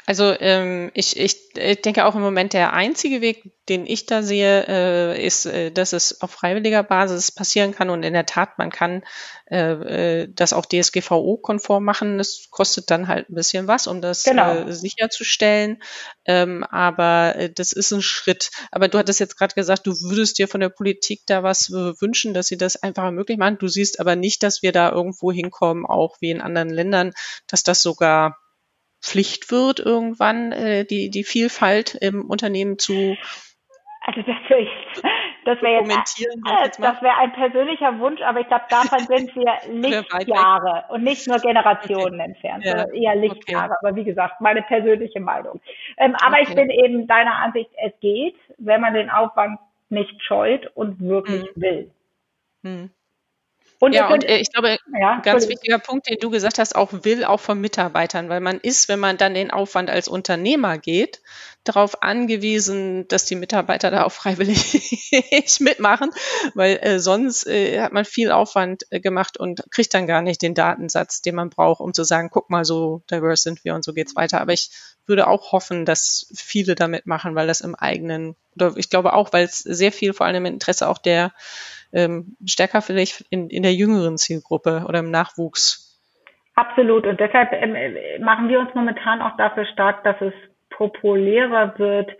Also 0.06 0.34
ähm, 0.38 0.90
ich, 0.94 1.16
ich, 1.18 1.56
ich 1.56 1.82
denke 1.82 2.04
auch 2.04 2.14
im 2.14 2.22
Moment 2.22 2.52
der 2.52 2.72
einzige 2.72 3.20
Weg, 3.20 3.42
den 3.68 3.84
ich 3.86 4.06
da 4.06 4.22
sehe, 4.22 4.64
äh, 4.68 5.26
ist, 5.26 5.46
äh, 5.46 5.72
dass 5.72 5.92
es 5.92 6.20
auf 6.20 6.30
freiwilliger 6.30 6.84
Basis 6.84 7.32
passieren 7.32 7.74
kann 7.74 7.90
und 7.90 8.04
in 8.04 8.12
der 8.12 8.26
Tat, 8.26 8.58
man 8.58 8.70
kann 8.70 9.02
äh, 9.50 10.22
äh 10.22 10.28
das 10.32 10.52
auch 10.52 10.66
DSGVO-konform 10.66 11.84
machen. 11.84 12.18
Das 12.18 12.46
kostet 12.50 12.90
dann 12.90 13.08
halt 13.08 13.28
ein 13.28 13.34
bisschen 13.34 13.66
was, 13.66 13.88
um 13.88 14.00
das 14.00 14.22
genau. 14.22 14.54
äh, 14.54 14.72
sicherzustellen. 14.72 15.82
Ähm, 16.24 16.64
aber 16.64 17.34
äh, 17.36 17.52
das 17.52 17.72
ist 17.72 17.92
ein 17.92 18.02
Schritt. 18.02 18.50
Aber 18.70 18.86
du 18.88 18.98
hattest 18.98 19.18
jetzt 19.18 19.36
gerade 19.36 19.54
gesagt, 19.54 19.86
du 19.86 19.92
würdest 20.00 20.38
dir 20.38 20.46
von 20.46 20.60
der 20.60 20.68
Politik 20.68 21.22
da 21.26 21.42
was 21.42 21.70
wünschen, 21.70 22.34
dass 22.34 22.46
sie 22.46 22.56
das 22.56 22.82
einfach 22.82 23.10
möglich 23.10 23.38
machen. 23.38 23.58
Du 23.58 23.68
siehst 23.68 23.98
aber 23.98 24.14
nicht, 24.14 24.42
dass 24.44 24.62
wir 24.62 24.72
da 24.72 24.92
irgendwo 24.92 25.32
hinkommen, 25.32 25.84
auch 25.86 26.16
wie 26.20 26.30
in 26.30 26.40
anderen 26.40 26.70
Ländern, 26.70 27.12
dass 27.48 27.64
das 27.64 27.82
sogar 27.82 28.38
Pflicht 29.06 29.50
wird, 29.50 29.80
irgendwann 29.80 30.52
äh, 30.52 30.84
die, 30.84 31.10
die 31.10 31.24
Vielfalt 31.24 31.94
im 31.94 32.28
Unternehmen 32.28 32.78
zu 32.78 33.16
also 34.06 34.22
das 34.22 34.36
wäre 34.48 34.68
das 35.44 35.62
wäre 35.62 35.84
jetzt, 35.84 36.20
äh, 36.20 36.82
das 36.82 37.02
wäre 37.02 37.16
ein 37.18 37.32
persönlicher 37.32 37.98
Wunsch, 37.98 38.20
aber 38.22 38.40
ich 38.40 38.46
glaube, 38.46 38.64
davon 38.68 38.98
sind 39.06 39.34
wir 39.34 39.52
Lichtjahre 39.68 40.84
und 40.90 41.02
nicht 41.02 41.26
nur 41.26 41.38
Generationen 41.38 42.20
okay. 42.20 42.30
entfernt, 42.30 42.64
ja. 42.64 42.70
sondern 42.70 42.94
eher 42.94 43.16
Lichtjahre. 43.16 43.72
Okay. 43.72 43.78
Aber 43.82 43.96
wie 43.96 44.04
gesagt, 44.04 44.40
meine 44.40 44.62
persönliche 44.62 45.20
Meinung. 45.20 45.60
Ähm, 45.96 46.14
aber 46.16 46.36
okay. 46.36 46.46
ich 46.48 46.54
bin 46.54 46.70
eben 46.70 47.06
deiner 47.06 47.36
Ansicht, 47.36 47.70
es 47.84 47.92
geht, 48.00 48.36
wenn 48.58 48.80
man 48.80 48.94
den 48.94 49.10
Aufwand 49.10 49.58
nicht 49.88 50.22
scheut 50.22 50.70
und 50.74 51.00
wirklich 51.00 51.44
mhm. 51.56 51.60
will. 51.60 51.90
Mhm. 52.62 52.90
Und 53.78 53.92
ja, 53.92 54.08
und 54.08 54.24
äh, 54.24 54.38
ich 54.38 54.52
glaube, 54.52 54.78
ja, 54.98 55.20
ganz 55.20 55.48
wichtiger 55.48 55.78
Punkt, 55.78 56.08
den 56.08 56.18
du 56.18 56.30
gesagt 56.30 56.58
hast, 56.58 56.74
auch 56.74 56.92
will 57.04 57.24
auch 57.24 57.40
von 57.40 57.60
Mitarbeitern, 57.60 58.28
weil 58.28 58.40
man 58.40 58.58
ist, 58.58 58.88
wenn 58.88 58.98
man 58.98 59.18
dann 59.18 59.34
den 59.34 59.50
Aufwand 59.50 59.90
als 59.90 60.08
Unternehmer 60.08 60.78
geht, 60.78 61.20
darauf 61.64 62.02
angewiesen, 62.02 63.08
dass 63.08 63.24
die 63.24 63.34
Mitarbeiter 63.34 63.90
da 63.90 64.04
auch 64.04 64.12
freiwillig 64.12 65.12
mitmachen, 65.60 66.10
weil 66.54 66.78
äh, 66.80 66.98
sonst 67.00 67.46
äh, 67.46 67.80
hat 67.80 67.92
man 67.92 68.04
viel 68.04 68.30
Aufwand 68.30 68.84
äh, 68.90 69.00
gemacht 69.00 69.36
und 69.36 69.64
kriegt 69.70 69.92
dann 69.92 70.06
gar 70.06 70.22
nicht 70.22 70.42
den 70.42 70.54
Datensatz, 70.54 71.22
den 71.22 71.34
man 71.34 71.50
braucht, 71.50 71.80
um 71.80 71.92
zu 71.92 72.04
sagen, 72.04 72.30
guck 72.30 72.50
mal, 72.50 72.64
so 72.64 73.02
diverse 73.10 73.42
sind 73.42 73.64
wir 73.64 73.74
und 73.74 73.84
so 73.84 73.92
geht's 73.92 74.16
weiter. 74.16 74.40
Aber 74.40 74.52
ich 74.52 74.70
würde 75.06 75.26
auch 75.26 75.52
hoffen, 75.52 75.84
dass 75.84 76.32
viele 76.34 76.74
damit 76.74 77.06
machen, 77.06 77.34
weil 77.34 77.46
das 77.46 77.60
im 77.60 77.74
eigenen, 77.74 78.36
oder 78.54 78.76
ich 78.76 78.90
glaube 78.90 79.12
auch, 79.12 79.32
weil 79.32 79.44
es 79.44 79.58
sehr 79.58 79.92
viel 79.92 80.12
vor 80.12 80.26
allem 80.26 80.46
im 80.46 80.54
Interesse 80.54 80.88
auch 80.88 80.98
der 80.98 81.32
ähm, 81.96 82.36
stärker 82.44 82.82
vielleicht 82.82 83.24
in, 83.30 83.48
in 83.48 83.62
der 83.62 83.72
jüngeren 83.72 84.18
Zielgruppe 84.18 84.84
oder 84.86 84.98
im 84.98 85.10
Nachwuchs. 85.10 85.98
Absolut. 86.54 87.06
Und 87.06 87.18
deshalb 87.18 87.52
ähm, 87.52 88.22
machen 88.22 88.48
wir 88.48 88.60
uns 88.60 88.74
momentan 88.74 89.22
auch 89.22 89.36
dafür 89.36 89.64
stark, 89.66 90.04
dass 90.04 90.16
es 90.20 90.34
populärer 90.70 91.78
wird, 91.78 92.10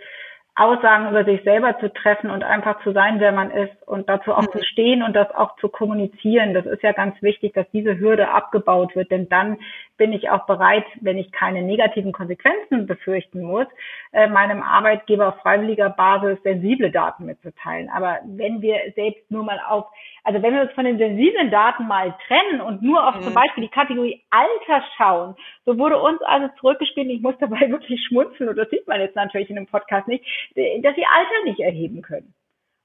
Aussagen 0.59 1.11
über 1.11 1.25
sich 1.25 1.43
selber 1.45 1.79
zu 1.79 1.93
treffen 1.93 2.31
und 2.31 2.43
einfach 2.43 2.83
zu 2.83 2.93
sein, 2.93 3.21
wer 3.21 3.31
man 3.31 3.51
ist 3.51 3.77
und 3.87 4.09
dazu 4.09 4.33
auch 4.33 4.43
mhm. 4.43 4.53
zu 4.53 4.65
stehen 4.65 5.03
und 5.03 5.15
das 5.15 5.31
auch 5.35 5.57
zu 5.57 5.69
kommunizieren. 5.69 6.55
Das 6.55 6.65
ist 6.65 6.83
ja 6.83 6.93
ganz 6.93 7.21
wichtig, 7.21 7.53
dass 7.53 7.71
diese 7.73 7.99
Hürde 7.99 8.31
abgebaut 8.31 8.97
wird, 8.97 9.11
denn 9.11 9.29
dann 9.29 9.59
bin 9.99 10.13
ich 10.13 10.31
auch 10.31 10.47
bereit, 10.47 10.85
wenn 11.01 11.19
ich 11.19 11.31
keine 11.31 11.63
negativen 11.63 12.13
Konsequenzen 12.13 12.87
befürchten 12.87 13.43
muss, 13.43 13.67
äh, 14.13 14.29
meinem 14.29 14.63
Arbeitgeber 14.63 15.29
auf 15.29 15.41
freiwilliger 15.41 15.91
Basis 15.91 16.43
sensible 16.43 16.91
Daten 16.91 17.27
mitzuteilen. 17.27 17.91
Aber 17.91 18.21
wenn 18.25 18.63
wir 18.63 18.79
selbst 18.95 19.31
nur 19.31 19.45
mal 19.45 19.61
auf, 19.69 19.87
also 20.27 20.43
wenn 20.43 20.55
wir 20.55 20.63
uns 20.63 20.73
von 20.73 20.85
den 20.85 20.99
sensiblen 20.99 21.53
Daten 21.53 21.87
mal 21.87 22.13
trennen 22.27 22.61
und 22.61 22.83
nur 22.83 23.07
auf 23.07 23.15
mhm. 23.15 23.23
zum 23.23 23.35
Beispiel 23.35 23.63
die 23.63 23.71
Kategorie 23.71 24.25
Alter 24.31 24.85
schauen, 24.97 25.37
so 25.65 25.79
wurde 25.79 26.01
uns 26.01 26.21
also 26.23 26.49
zurückgespielt, 26.59 27.09
ich 27.09 27.23
muss 27.23 27.37
dabei 27.41 27.71
wirklich 27.71 28.05
schmunzeln 28.09 28.49
und 28.49 28.57
das 28.57 28.69
sieht 28.71 28.89
man 28.89 29.01
jetzt 29.01 29.15
natürlich 29.15 29.49
in 29.51 29.57
dem 29.57 29.69
Podcast 29.69 30.09
nicht, 30.09 30.25
dass 30.57 30.97
sie 30.97 31.07
Alter 31.07 31.45
nicht 31.45 31.61
erheben 31.61 32.03
können. 32.03 32.35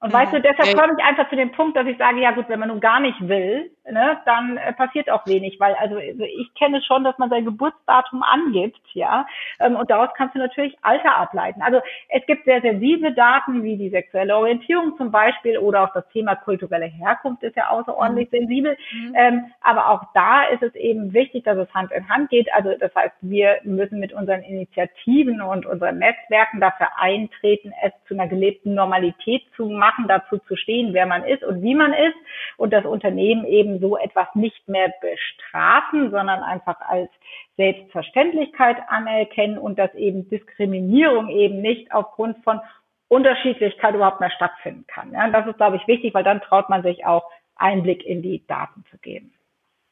Und 0.01 0.10
mhm. 0.10 0.13
weißt 0.13 0.33
du, 0.33 0.41
deshalb 0.41 0.77
komme 0.77 0.93
ich 0.98 1.03
einfach 1.03 1.29
zu 1.29 1.36
dem 1.36 1.51
Punkt, 1.51 1.75
dass 1.75 1.88
ich 1.88 1.98
sage, 1.98 2.21
ja 2.21 2.29
gut, 2.29 2.45
wenn 2.48 2.60
man 2.60 2.69
nun 2.69 2.79
gar 2.79 3.00
nicht 3.00 3.27
will, 3.27 3.71
ne, 3.90 4.18
dann 4.26 4.58
äh, 4.58 4.74
passiert 4.74 5.10
auch 5.10 5.26
wenig, 5.28 5.60
weil 5.60 5.76
also, 5.76 5.96
also 5.96 6.24
ich 6.24 6.54
kenne 6.56 6.82
schon, 6.82 7.04
dass 7.04 7.18
man 7.18 7.30
sein 7.30 7.46
Geburtsdatum 7.46 8.24
angibt, 8.24 8.82
ja, 8.94 9.26
ähm, 9.60 9.76
und 9.76 9.90
daraus 9.90 10.10
kannst 10.16 10.36
du 10.36 10.40
natürlich 10.40 10.76
Alter 10.82 11.16
ableiten. 11.16 11.62
Also 11.62 11.82
es 12.10 12.26
gibt 12.26 12.46
sehr 12.46 12.62
sensible 12.62 13.14
Daten 13.14 13.64
wie 13.64 13.78
die 13.78 13.90
sexuelle 13.90 14.36
Orientierung 14.36 14.98
zum 14.98 15.12
Beispiel 15.12 15.58
oder 15.58 15.84
auch 15.84 15.94
das 15.94 16.08
Thema 16.10 16.36
kulturelle 16.36 16.88
Herkunft 16.88 17.44
ist 17.44 17.56
ja 17.56 17.70
außerordentlich 17.70 18.32
mhm. 18.32 18.38
sensibel, 18.38 18.78
mhm. 18.94 19.16
Ähm, 19.16 19.46
aber 19.62 19.90
auch 19.90 20.04
da 20.14 20.44
ist 20.46 20.64
es 20.64 20.76
eben 20.76 21.14
wichtig, 21.14 21.44
dass 21.44 21.58
es 21.58 21.74
Hand 21.74 21.92
in 21.92 22.08
Hand 22.10 22.30
geht. 22.30 22.52
Also 22.54 22.74
das 22.80 22.94
heißt, 22.96 23.16
wir 23.22 23.60
müssen 23.64 24.00
mit 24.00 24.14
unseren 24.14 24.42
Initiativen 24.42 25.42
und 25.42 25.66
unseren 25.66 26.00
Netzwerken 26.00 26.60
dafür 26.60 26.88
eintreten, 26.98 27.74
es 27.84 27.92
zu 28.08 28.14
einer 28.14 28.28
gelebten 28.28 28.74
Normalität 28.74 29.44
zu 29.56 29.66
machen 29.66 29.92
machen, 29.92 30.08
dazu 30.08 30.38
zu 30.48 30.56
stehen, 30.56 30.94
wer 30.94 31.06
man 31.06 31.24
ist 31.24 31.44
und 31.44 31.62
wie 31.62 31.76
man 31.76 31.94
ist 31.94 32.16
und 32.58 32.72
das 32.72 32.86
Unternehmen 32.86 33.46
eben 33.46 33.71
so 33.80 33.98
etwas 33.98 34.28
nicht 34.36 34.68
mehr 34.68 34.94
bestrafen, 35.01 36.12
sondern 36.12 36.44
einfach 36.44 36.80
als 36.82 37.10
Selbstverständlichkeit 37.58 38.78
anerkennen 38.88 39.58
und 39.58 39.78
dass 39.78 39.94
eben 39.96 40.30
Diskriminierung 40.30 41.30
eben 41.30 41.62
nicht 41.62 41.92
aufgrund 41.94 42.44
von 42.44 42.60
Unterschiedlichkeit 43.08 43.94
überhaupt 43.94 44.22
mehr 44.22 44.32
stattfinden 44.32 44.86
kann. 44.88 45.12
Ja, 45.13 45.30
das 45.30 45.48
ist, 45.48 45.58
glaube 45.58 45.75
ich, 45.75 45.88
wichtig, 45.88 46.13
weil 46.13 46.24
dann 46.24 46.42
traut 46.42 46.70
man 46.70 46.82
sich 46.82 47.06
auch 47.06 47.24
Einblick 47.56 48.06
in 48.06 48.22
die 48.22 48.46
Daten 48.48 48.86
zu 48.90 48.98
geben. 48.98 49.34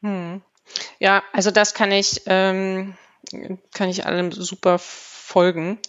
Hm. 0.02 0.42
Ja, 1.00 1.24
also 1.34 1.52
das 1.52 1.74
kann 1.74 1.92
ich, 1.92 2.22
ähm, 2.28 2.96
kann 3.74 3.90
ich 3.90 4.06
allem 4.06 4.32
super 4.32 4.78
folgen. 4.80 5.80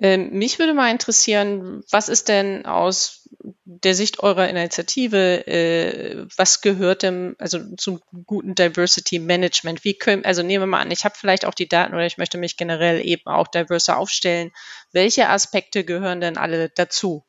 Ähm, 0.00 0.30
mich 0.32 0.58
würde 0.58 0.74
mal 0.74 0.90
interessieren, 0.90 1.82
was 1.90 2.08
ist 2.08 2.28
denn 2.28 2.66
aus 2.66 3.21
der 3.64 3.94
Sicht 3.94 4.22
eurer 4.22 4.48
Initiative, 4.48 5.46
äh, 5.46 6.26
was 6.36 6.60
gehört 6.60 7.02
dem, 7.02 7.36
also 7.38 7.58
zum 7.76 8.00
guten 8.26 8.54
Diversity 8.54 9.18
Management? 9.18 9.84
Wie 9.84 9.94
können, 9.94 10.24
also 10.24 10.42
nehmen 10.42 10.62
wir 10.62 10.66
mal 10.66 10.80
an, 10.80 10.90
ich 10.90 11.04
habe 11.04 11.14
vielleicht 11.16 11.46
auch 11.46 11.54
die 11.54 11.68
Daten 11.68 11.94
oder 11.94 12.06
ich 12.06 12.18
möchte 12.18 12.38
mich 12.38 12.56
generell 12.56 13.00
eben 13.04 13.26
auch 13.26 13.48
diverser 13.48 13.98
aufstellen. 13.98 14.50
Welche 14.92 15.28
Aspekte 15.28 15.84
gehören 15.84 16.20
denn 16.20 16.36
alle 16.36 16.68
dazu? 16.68 17.24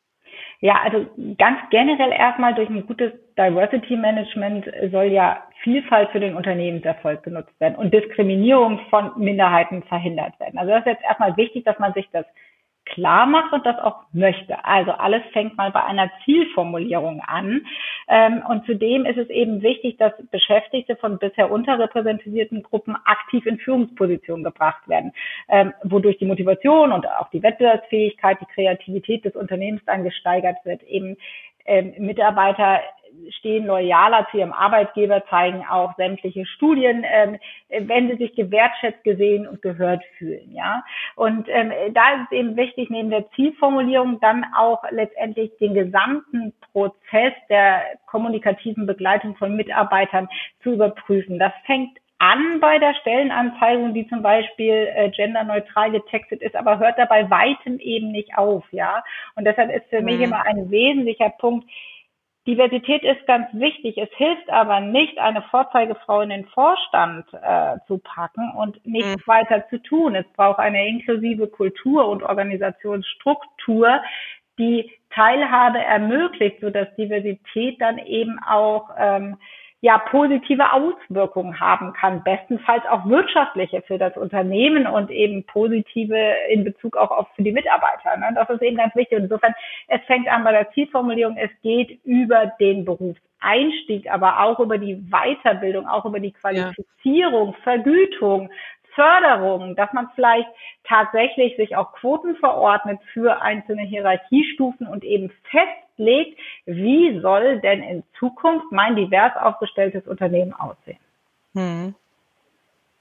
Ja, 0.60 0.80
also 0.82 1.06
ganz 1.38 1.60
generell 1.72 2.14
erstmal 2.14 2.56
durch 2.56 2.70
ein 2.70 2.88
gutes 2.88 3.12
Diversity 3.38 3.98
Management 3.98 4.66
soll 4.92 5.08
ja 5.08 5.44
Vielfalt 5.62 6.10
für 6.12 6.22
den 6.22 6.36
Unternehmenserfolg 6.36 7.24
genutzt 7.24 7.60
werden 7.60 7.76
und 7.76 7.94
Diskriminierung 7.94 8.80
von 8.90 9.12
Minderheiten 9.18 9.84
verhindert 9.84 10.40
werden. 10.40 10.58
Also 10.58 10.72
das 10.72 10.82
ist 10.82 10.94
jetzt 10.94 11.04
erstmal 11.04 11.36
wichtig, 11.36 11.66
dass 11.66 11.80
man 11.80 11.94
sich 11.94 12.08
das 12.12 12.26
klar 12.94 13.26
macht 13.26 13.54
und 13.54 13.66
das 13.66 13.80
auch 13.80 14.04
möchte. 14.14 14.64
Also 14.66 14.92
alles 14.92 15.24
fängt 15.32 15.58
mal 15.58 15.72
bei 15.72 15.84
einer 15.84 16.12
Zielformulierung 16.24 17.22
an. 17.22 17.66
Ähm, 18.08 18.44
und 18.48 18.66
zudem 18.66 19.06
ist 19.06 19.18
es 19.18 19.30
eben 19.30 19.62
wichtig, 19.62 19.98
dass 19.98 20.14
Beschäftigte 20.30 20.96
von 20.96 21.18
bisher 21.18 21.52
unterrepräsentierten 21.52 22.62
Gruppen 22.62 22.96
aktiv 23.06 23.46
in 23.46 23.58
Führungspositionen 23.58 24.44
gebracht 24.44 24.88
werden, 24.88 25.12
ähm, 25.50 25.74
wodurch 25.84 26.18
die 26.18 26.26
Motivation 26.26 26.92
und 26.92 27.08
auch 27.08 27.30
die 27.32 27.42
Wettbewerbsfähigkeit, 27.42 28.38
die 28.40 28.54
Kreativität 28.54 29.26
des 29.26 29.36
Unternehmens 29.36 29.82
dann 29.86 30.04
gesteigert 30.04 30.58
wird. 30.64 30.84
Eben 30.84 31.18
ähm, 31.66 31.94
Mitarbeiter 31.98 32.82
stehen 33.38 33.66
loyaler 33.66 34.28
zu 34.32 34.38
ihrem 34.38 34.54
Arbeitgeber, 34.54 35.26
zeigen 35.30 35.66
auch 35.70 35.96
sämtliche 35.96 36.46
Studien, 36.46 37.06
ähm, 37.06 37.40
wenn 37.70 38.10
sie 38.10 38.18
sich 38.18 38.36
gewertschätzt, 38.36 39.04
gesehen 39.04 39.48
und 39.48 39.62
gehört 39.62 40.04
fühlen. 40.18 40.52
Ja, 40.54 40.84
und 41.16 41.48
ähm, 41.50 41.72
da 41.94 42.14
ist 42.14 42.28
es 42.32 42.38
eben 42.38 42.56
wichtig, 42.56 42.90
neben 42.90 43.10
der 43.10 43.30
Zielformulierung 43.32 44.20
dann 44.20 44.46
auch 44.58 44.84
letztendlich 44.92 45.52
den 45.60 45.74
gesamten 45.74 46.54
Prozess 46.72 47.34
der 47.50 47.82
kommunikativen 48.06 48.86
Begleitung 48.86 49.36
von 49.36 49.56
Mitarbeitern 49.56 50.28
zu 50.62 50.74
überprüfen. 50.74 51.40
Das 51.40 51.54
fängt 51.66 51.98
an 52.24 52.62
bei 52.62 52.80
der 52.80 52.94
Stellenanzeigung, 53.02 53.94
die 53.94 54.08
zum 54.08 54.22
Beispiel 54.22 54.90
äh, 54.96 55.10
genderneutral 55.10 55.92
getextet 55.92 56.42
ist, 56.42 56.56
aber 56.56 56.80
hört 56.80 56.98
dabei 56.98 57.30
weitem 57.30 57.80
eben 57.80 58.12
nicht 58.12 58.38
auf, 58.38 58.64
ja. 58.72 59.04
Und 59.36 59.46
deshalb 59.46 59.70
ist 59.70 59.90
für 59.90 60.00
mhm. 60.00 60.06
mich 60.06 60.22
immer 60.22 60.46
ein 60.46 60.72
wesentlicher 60.72 61.32
Punkt, 61.32 61.70
Diversität 62.46 63.04
ist 63.04 63.26
ganz 63.26 63.48
wichtig. 63.54 63.98
Es 63.98 64.10
hilft 64.18 64.50
aber 64.50 64.82
nicht, 64.82 65.18
eine 65.18 65.42
Vorzeigefrau 65.44 66.22
in 66.22 66.30
den 66.30 66.46
Vorstand 66.48 67.26
äh, 67.34 67.78
zu 67.88 68.00
packen 68.00 68.52
und 68.58 68.86
nichts 68.86 69.16
mhm. 69.16 69.28
weiter 69.28 69.68
zu 69.70 69.82
tun. 69.82 70.16
Es 70.16 70.26
braucht 70.36 70.60
eine 70.60 70.86
inklusive 70.88 71.48
Kultur 71.48 72.08
und 72.08 72.22
Organisationsstruktur, 72.24 74.02
die 74.60 74.92
Teilhabe 75.10 75.80
ermöglicht, 75.80 76.60
sodass 76.60 76.94
Diversität 76.96 77.80
dann 77.80 77.98
eben 77.98 78.40
auch 78.44 78.90
ähm, 78.98 79.38
ja 79.84 79.98
positive 79.98 80.72
Auswirkungen 80.72 81.60
haben 81.60 81.92
kann, 81.92 82.24
bestenfalls 82.24 82.86
auch 82.90 83.06
wirtschaftliche 83.06 83.82
für 83.82 83.98
das 83.98 84.16
Unternehmen 84.16 84.88
und 84.88 85.12
eben 85.12 85.44
positive 85.44 86.18
in 86.48 86.64
Bezug 86.64 86.96
auch 86.96 87.12
auf 87.12 87.28
für 87.36 87.44
die 87.44 87.52
Mitarbeiter. 87.52 88.16
Ne? 88.16 88.32
Das 88.34 88.50
ist 88.50 88.62
eben 88.62 88.78
ganz 88.78 88.96
wichtig. 88.96 89.18
Und 89.18 89.26
insofern, 89.26 89.54
es 89.90 90.00
fängt 90.04 90.30
an 90.30 90.46
bei 90.46 90.54
der 90.54 90.72
Zielformulierung, 90.72 91.36
es 91.36 91.52
geht 91.64 92.00
über 92.06 92.54
den 92.62 92.86
Berufseinstieg, 92.86 94.10
aber 94.10 94.40
auch 94.44 94.62
über 94.62 94.78
die 94.78 94.96
Weiterbildung, 95.12 95.86
auch 95.86 96.06
über 96.06 96.22
die 96.22 96.32
Qualifizierung, 96.32 97.50
ja. 97.50 97.58
Vergütung, 97.64 98.50
Förderung, 98.96 99.76
dass 99.76 99.92
man 99.92 100.08
vielleicht 100.16 100.48
tatsächlich 100.86 101.58
sich 101.58 101.76
auch 101.76 101.92
Quoten 101.92 102.38
verordnet 102.38 103.02
für 103.12 103.42
einzelne 103.42 103.82
Hierarchiestufen 103.82 104.88
und 104.88 105.04
eben 105.04 105.30
festlegt, 105.96 106.40
wie 106.66 107.20
soll 107.22 107.60
denn 107.62 107.84
in 107.84 108.04
Zukunft 108.20 108.72
mein 108.72 108.96
divers 108.96 109.36
aufgestelltes 109.38 110.06
Unternehmen 110.08 110.54
aussehen. 110.54 111.00
Hm. 111.54 111.96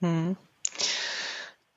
Hm. 0.00 0.36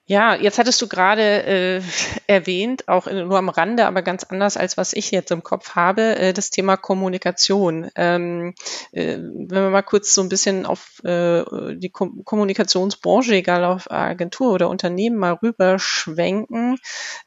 Ja, 0.07 0.35
jetzt 0.35 0.59
hattest 0.59 0.79
du 0.83 0.88
gerade 0.88 1.21
äh, 1.21 1.81
erwähnt, 2.27 2.88
auch 2.88 3.07
in, 3.07 3.27
nur 3.27 3.39
am 3.39 3.50
Rande, 3.50 3.88
aber 3.88 4.03
ganz 4.03 4.24
anders 4.24 4.55
als 4.55 4.77
was 4.77 4.93
ich 4.93 5.09
jetzt 5.09 5.31
im 5.31 5.41
Kopf 5.41 5.71
habe, 5.71 6.15
äh, 6.17 6.31
das 6.31 6.51
Thema 6.51 6.77
Kommunikation. 6.77 7.89
Ähm, 7.95 8.53
äh, 8.91 9.17
wenn 9.17 9.50
wir 9.50 9.71
mal 9.71 9.81
kurz 9.81 10.13
so 10.13 10.21
ein 10.21 10.29
bisschen 10.29 10.67
auf 10.67 11.03
äh, 11.03 11.43
die 11.75 11.89
Ko 11.89 12.12
Kommunikationsbranche, 12.24 13.33
egal 13.33 13.63
auf 13.65 13.89
Agentur 13.89 14.53
oder 14.53 14.69
Unternehmen, 14.69 15.17
mal 15.17 15.39
rüberschwenken 15.41 16.77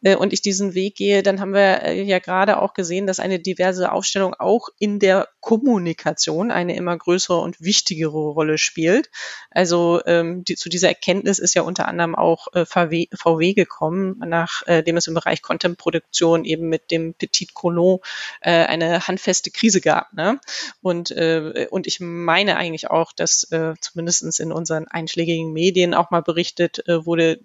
äh, 0.04 0.14
und 0.14 0.32
ich 0.32 0.40
diesen 0.40 0.74
Weg 0.74 0.94
gehe, 0.94 1.24
dann 1.24 1.40
haben 1.40 1.54
wir 1.54 1.82
äh, 1.82 2.02
ja 2.02 2.20
gerade 2.20 2.62
auch 2.62 2.74
gesehen, 2.74 3.08
dass 3.08 3.18
eine 3.18 3.40
diverse 3.40 3.90
Aufstellung 3.90 4.34
auch 4.34 4.68
in 4.78 5.00
der 5.00 5.26
Kommunikation 5.40 6.52
eine 6.52 6.76
immer 6.76 6.96
größere 6.96 7.38
und 7.38 7.60
wichtigere 7.60 8.18
Rolle 8.18 8.56
spielt. 8.56 9.10
Also 9.50 10.00
ähm, 10.06 10.44
die, 10.44 10.54
zu 10.54 10.68
dieser 10.68 10.88
Erkenntnis 10.88 11.40
ist 11.40 11.54
ja 11.54 11.62
unter 11.62 11.88
anderem 11.88 12.14
auch 12.14 12.46
VW, 12.68 13.54
gekommen, 13.54 14.20
nachdem 14.24 14.96
äh, 14.96 14.98
es 14.98 15.06
im 15.06 15.14
Bereich 15.14 15.42
Content-Produktion 15.42 16.44
eben 16.44 16.68
mit 16.68 16.90
dem 16.90 17.14
Petit 17.14 17.54
Colon 17.54 18.00
äh, 18.40 18.50
eine 18.50 19.06
handfeste 19.06 19.50
Krise 19.50 19.80
gab. 19.80 20.12
Ne? 20.12 20.40
Und, 20.82 21.10
äh, 21.10 21.66
und 21.70 21.86
ich 21.86 22.00
meine 22.00 22.56
eigentlich 22.56 22.90
auch, 22.90 23.12
dass 23.12 23.48
zumindest 23.80 24.40
in 24.40 24.52
unseren 24.52 24.86
einschlägigen 24.88 25.52
Medien 25.52 25.94
auch 25.94 26.10
mal 26.10 26.22
berichtet 26.22 26.82
wurde 26.86 27.40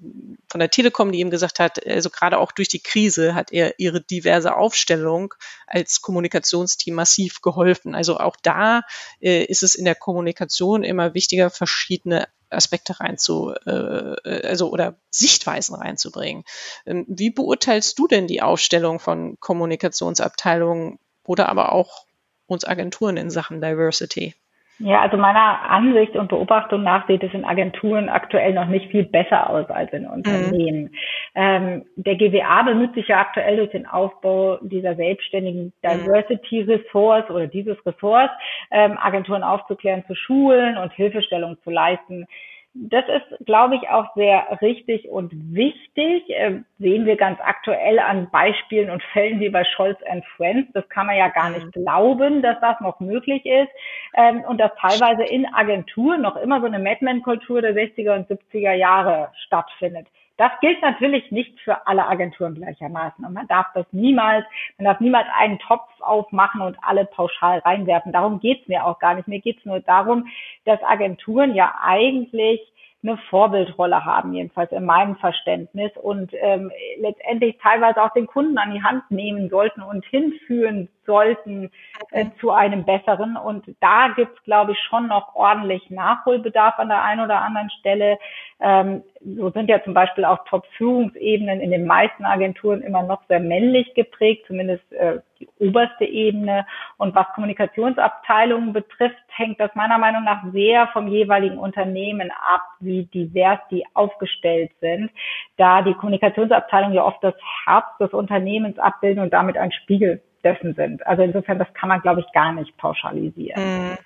von 0.50 0.60
der 0.60 0.70
Telekom, 0.70 1.12
die 1.12 1.20
eben 1.20 1.30
gesagt 1.30 1.60
hat, 1.60 1.86
also 1.86 2.10
gerade 2.10 2.38
auch 2.38 2.52
durch 2.52 2.68
die 2.68 2.80
Krise 2.80 3.36
hat 3.36 3.52
er 3.52 3.80
ihre 3.80 4.02
diverse 4.02 4.56
Aufstellung 4.56 5.34
als 5.68 6.02
Kommunikationsteam 6.02 6.96
massiv 6.96 7.42
geholfen. 7.42 7.96
Also 7.96 8.18
auch 8.18 8.36
da 8.42 8.82
ist 9.20 9.64
es 9.64 9.76
in 9.76 9.86
der 9.86 9.96
Kommunikation 9.96 10.84
immer 10.84 11.14
wichtiger, 11.14 11.50
verschiedene 11.50 12.28
Aspekte 12.54 13.00
rein 13.00 13.18
zu, 13.18 13.54
äh, 13.66 14.48
also 14.48 14.72
oder 14.72 14.96
Sichtweisen 15.10 15.76
reinzubringen. 15.76 16.44
Ähm, 16.86 17.06
wie 17.08 17.30
beurteilst 17.30 17.98
du 18.00 18.08
denn 18.08 18.28
die 18.28 18.42
Aufstellung 18.42 19.00
von 19.00 19.38
Kommunikationsabteilungen 19.40 21.00
oder 21.26 21.50
aber 21.50 21.72
auch 21.72 22.06
uns 22.48 22.66
Agenturen 22.66 23.18
in 23.18 23.30
Sachen 23.30 23.62
Diversity? 23.62 24.34
Ja, 24.80 25.02
also 25.02 25.18
meiner 25.18 25.70
Ansicht 25.70 26.16
und 26.16 26.30
Beobachtung 26.30 26.84
nach 26.84 27.08
sieht 27.08 27.24
es 27.24 27.34
in 27.34 27.46
Agenturen 27.46 28.10
aktuell 28.10 28.54
noch 28.54 28.68
nicht 28.68 28.90
viel 28.90 29.04
besser 29.04 29.50
aus 29.50 29.70
als 29.70 29.94
in 29.94 30.08
Unternehmen. 30.08 30.84
Mhm. 30.84 30.96
Ähm, 31.36 31.86
der 31.96 32.16
GWA 32.16 32.62
bemüht 32.62 32.94
sich 32.94 33.08
ja 33.08 33.20
aktuell 33.20 33.58
durch 33.58 33.72
den 33.72 33.88
Aufbau 33.88 34.58
dieser 34.62 34.96
selbstständigen 34.96 35.74
mhm. 35.82 35.90
Diversity 35.90 36.62
Ressorts 36.62 37.30
oder 37.32 37.48
dieses 37.48 37.84
Ressorts, 37.86 38.34
ähm, 38.70 38.98
Agenturen 39.00 39.44
aufzuklären, 39.44 40.04
zu 40.06 40.16
schulen 40.16 40.78
und 40.78 40.94
Hilfestellung 40.94 41.58
zu 41.64 41.72
leisten. 41.72 42.28
Das 42.76 43.06
ist, 43.08 43.46
glaube 43.46 43.76
ich, 43.76 43.88
auch 43.90 44.16
sehr 44.16 44.60
richtig 44.62 45.08
und 45.08 45.32
wichtig. 45.54 46.28
Äh, 46.30 46.62
sehen 46.80 47.06
wir 47.06 47.18
ganz 47.18 47.40
aktuell 47.40 48.00
an 48.00 48.30
Beispielen 48.32 48.90
und 48.90 49.04
Fällen 49.14 49.40
wie 49.40 49.50
bei 49.50 49.64
Scholz 49.64 50.00
and 50.10 50.26
Friends. 50.38 50.72
Das 50.74 50.88
kann 50.90 51.06
man 51.06 51.16
ja 51.16 51.28
gar 51.30 51.52
nicht 51.52 51.66
mhm. 51.66 51.72
glauben, 51.72 52.42
dass 52.42 52.60
das 52.62 52.80
noch 52.80 53.00
möglich 53.00 53.46
ist. 53.46 53.70
Ähm, 54.16 54.44
und 54.48 54.60
dass 54.60 54.72
teilweise 54.80 55.24
in 55.24 55.46
Agenturen 55.54 56.22
noch 56.22 56.36
immer 56.36 56.62
so 56.62 56.66
eine 56.66 56.80
Madman-Kultur 56.80 57.62
der 57.62 57.76
60er 57.76 58.16
und 58.16 58.28
70er 58.28 58.74
Jahre 58.74 59.30
stattfindet. 59.46 60.08
Das 60.38 60.52
gilt 60.62 60.82
natürlich 60.82 61.32
nicht 61.32 61.60
für 61.60 61.86
alle 61.86 62.08
Agenturen 62.08 62.56
gleichermaßen. 62.56 63.24
Und 63.24 63.34
man 63.34 63.48
darf 63.48 63.68
das 63.74 63.86
niemals, 63.92 64.46
man 64.78 64.86
darf 64.86 65.00
niemals 65.00 65.28
einen 65.38 65.60
Topf 65.60 65.90
aufmachen 66.00 66.62
und 66.62 66.78
alle 66.82 67.06
pauschal 67.06 67.60
reinwerfen. 67.60 68.12
Darum 68.12 68.40
geht's 68.40 68.68
mir 68.68 68.86
auch 68.86 69.00
gar 69.00 69.14
nicht. 69.14 69.28
Mir 69.28 69.42
geht's 69.42 69.64
nur 69.66 69.80
darum, 69.80 70.28
dass 70.66 70.82
Agenturen 70.84 71.54
ja 71.54 71.76
eigentlich 71.82 72.62
eine 73.04 73.18
Vorbildrolle 73.30 74.06
haben, 74.06 74.34
jedenfalls 74.34 74.72
in 74.72 74.86
meinem 74.86 75.18
Verständnis 75.18 75.92
und 76.02 76.32
ähm, 76.34 76.72
letztendlich 77.00 77.58
teilweise 77.62 78.02
auch 78.02 78.14
den 78.14 78.28
Kunden 78.28 78.58
an 78.58 78.74
die 78.74 78.82
Hand 78.82 79.04
nehmen 79.12 79.50
sollten 79.50 79.82
und 79.82 80.06
hinführen 80.06 80.88
sollten 81.06 81.70
äh, 82.12 82.28
zu 82.40 82.52
einem 82.52 82.86
besseren. 82.86 83.36
Und 83.36 83.66
da 83.82 84.08
gibt's, 84.16 84.42
glaube 84.44 84.72
ich, 84.72 84.80
schon 84.80 85.08
noch 85.08 85.36
ordentlich 85.36 85.90
Nachholbedarf 85.90 86.80
an 86.80 86.88
der 86.88 87.04
einen 87.04 87.22
oder 87.22 87.42
anderen 87.42 87.70
Stelle. 87.72 88.18
Ähm, 88.62 89.04
so 89.26 89.50
sind 89.52 89.70
ja 89.70 89.84
zum 89.84 89.94
Beispiel 89.94 90.26
auch 90.26 90.44
Top-Führungsebenen 90.46 91.62
in 91.62 91.72
den 91.72 91.86
meisten 91.86 92.26
Agenturen 92.26 92.82
immer 92.82 93.04
noch 93.04 93.24
sehr 93.28 93.40
männlich 93.40 93.94
geprägt, 93.94 94.46
zumindest 94.48 94.92
äh, 94.94 95.20
die 95.40 95.48
oberste 95.60 96.06
Ebene. 96.06 96.66
Und 96.98 97.16
was 97.16 97.28
Kommunikationsabteilungen 97.34 98.74
betrifft, 98.74 99.16
hängt 99.30 99.60
das 99.60 99.74
meiner 99.76 99.98
Meinung 99.98 100.24
nach 100.24 100.44
sehr 100.52 100.88
vom 100.88 101.08
jeweiligen 101.08 101.58
Unternehmen 101.58 102.32
ab, 102.32 102.62
wie 102.80 103.06
divers 103.06 103.60
die 103.72 103.86
aufgestellt 103.94 104.72
sind, 104.82 105.10
da 105.58 105.82
die 105.82 105.94
Kommunikationsabteilungen 105.94 106.96
ja 106.96 107.04
oft 107.04 107.24
das 107.24 107.36
Herz 107.66 107.86
des 108.00 108.14
Unternehmens 108.14 108.78
abbilden 108.78 109.24
und 109.24 109.34
damit 109.34 109.58
ein 109.58 109.72
Spiegel 109.72 110.22
dessen 110.44 110.74
sind. 110.74 111.06
Also 111.08 111.24
insofern, 111.24 111.60
das 111.60 111.74
kann 111.74 111.90
man, 111.90 112.02
glaube 112.02 112.20
ich, 112.20 112.32
gar 112.34 112.52
nicht 112.52 112.76
pauschalisieren. 112.78 113.64
Mhm. 113.64 113.98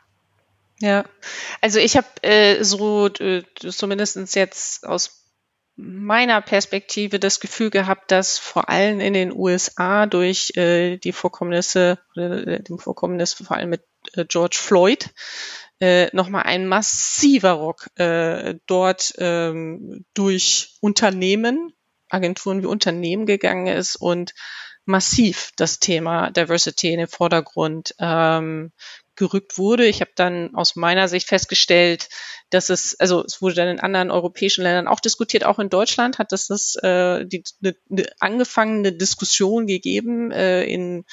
Ja, 0.79 1.05
also 1.61 1.79
ich 1.79 1.97
habe 1.97 2.07
äh, 2.21 2.63
so 2.63 3.07
äh, 3.07 3.43
zumindest 3.57 4.35
jetzt 4.35 4.85
aus 4.85 5.23
meiner 5.75 6.41
Perspektive 6.41 7.19
das 7.19 7.39
Gefühl 7.39 7.69
gehabt, 7.69 8.11
dass 8.11 8.37
vor 8.37 8.69
allem 8.69 8.99
in 8.99 9.13
den 9.13 9.31
USA 9.31 10.07
durch 10.07 10.55
äh, 10.55 10.97
die 10.97 11.13
Vorkommnisse, 11.13 11.99
äh, 12.15 12.61
dem 12.63 12.79
Vorkommnis 12.79 13.33
vor 13.33 13.55
allem 13.55 13.69
mit 13.69 13.83
äh, 14.13 14.25
George 14.25 14.57
Floyd, 14.59 15.09
äh, 15.79 16.15
nochmal 16.15 16.43
ein 16.43 16.67
massiver 16.67 17.51
Ruck 17.51 17.87
äh, 17.95 18.55
dort 18.65 19.13
ähm, 19.19 20.05
durch 20.15 20.77
Unternehmen, 20.81 21.73
Agenturen 22.09 22.63
wie 22.63 22.67
Unternehmen 22.67 23.27
gegangen 23.27 23.67
ist 23.67 23.95
und 23.95 24.33
massiv 24.85 25.51
das 25.57 25.79
Thema 25.79 26.31
Diversity 26.31 26.91
in 26.91 26.99
den 26.99 27.07
Vordergrund 27.07 27.93
ähm, 27.99 28.71
gerückt 29.17 29.57
wurde. 29.57 29.85
Ich 29.85 29.99
habe 29.99 30.11
dann 30.15 30.55
aus 30.55 30.75
meiner 30.75 31.07
Sicht 31.07 31.27
festgestellt, 31.27 32.07
dass 32.49 32.69
es, 32.69 32.97
also 32.99 33.25
es 33.25 33.41
wurde 33.41 33.55
dann 33.55 33.67
in 33.67 33.79
anderen 33.79 34.09
europäischen 34.09 34.61
Ländern 34.61 34.87
auch 34.87 35.01
diskutiert, 35.01 35.43
auch 35.43 35.59
in 35.59 35.69
Deutschland 35.69 36.17
hat 36.17 36.31
es 36.31 36.47
das 36.47 36.75
äh, 36.75 37.25
die 37.25 37.43
eine, 37.61 37.75
eine 37.91 38.05
angefangene 38.19 38.93
Diskussion 38.93 39.67
gegeben 39.67 40.31
äh, 40.31 40.63
in 40.63 41.03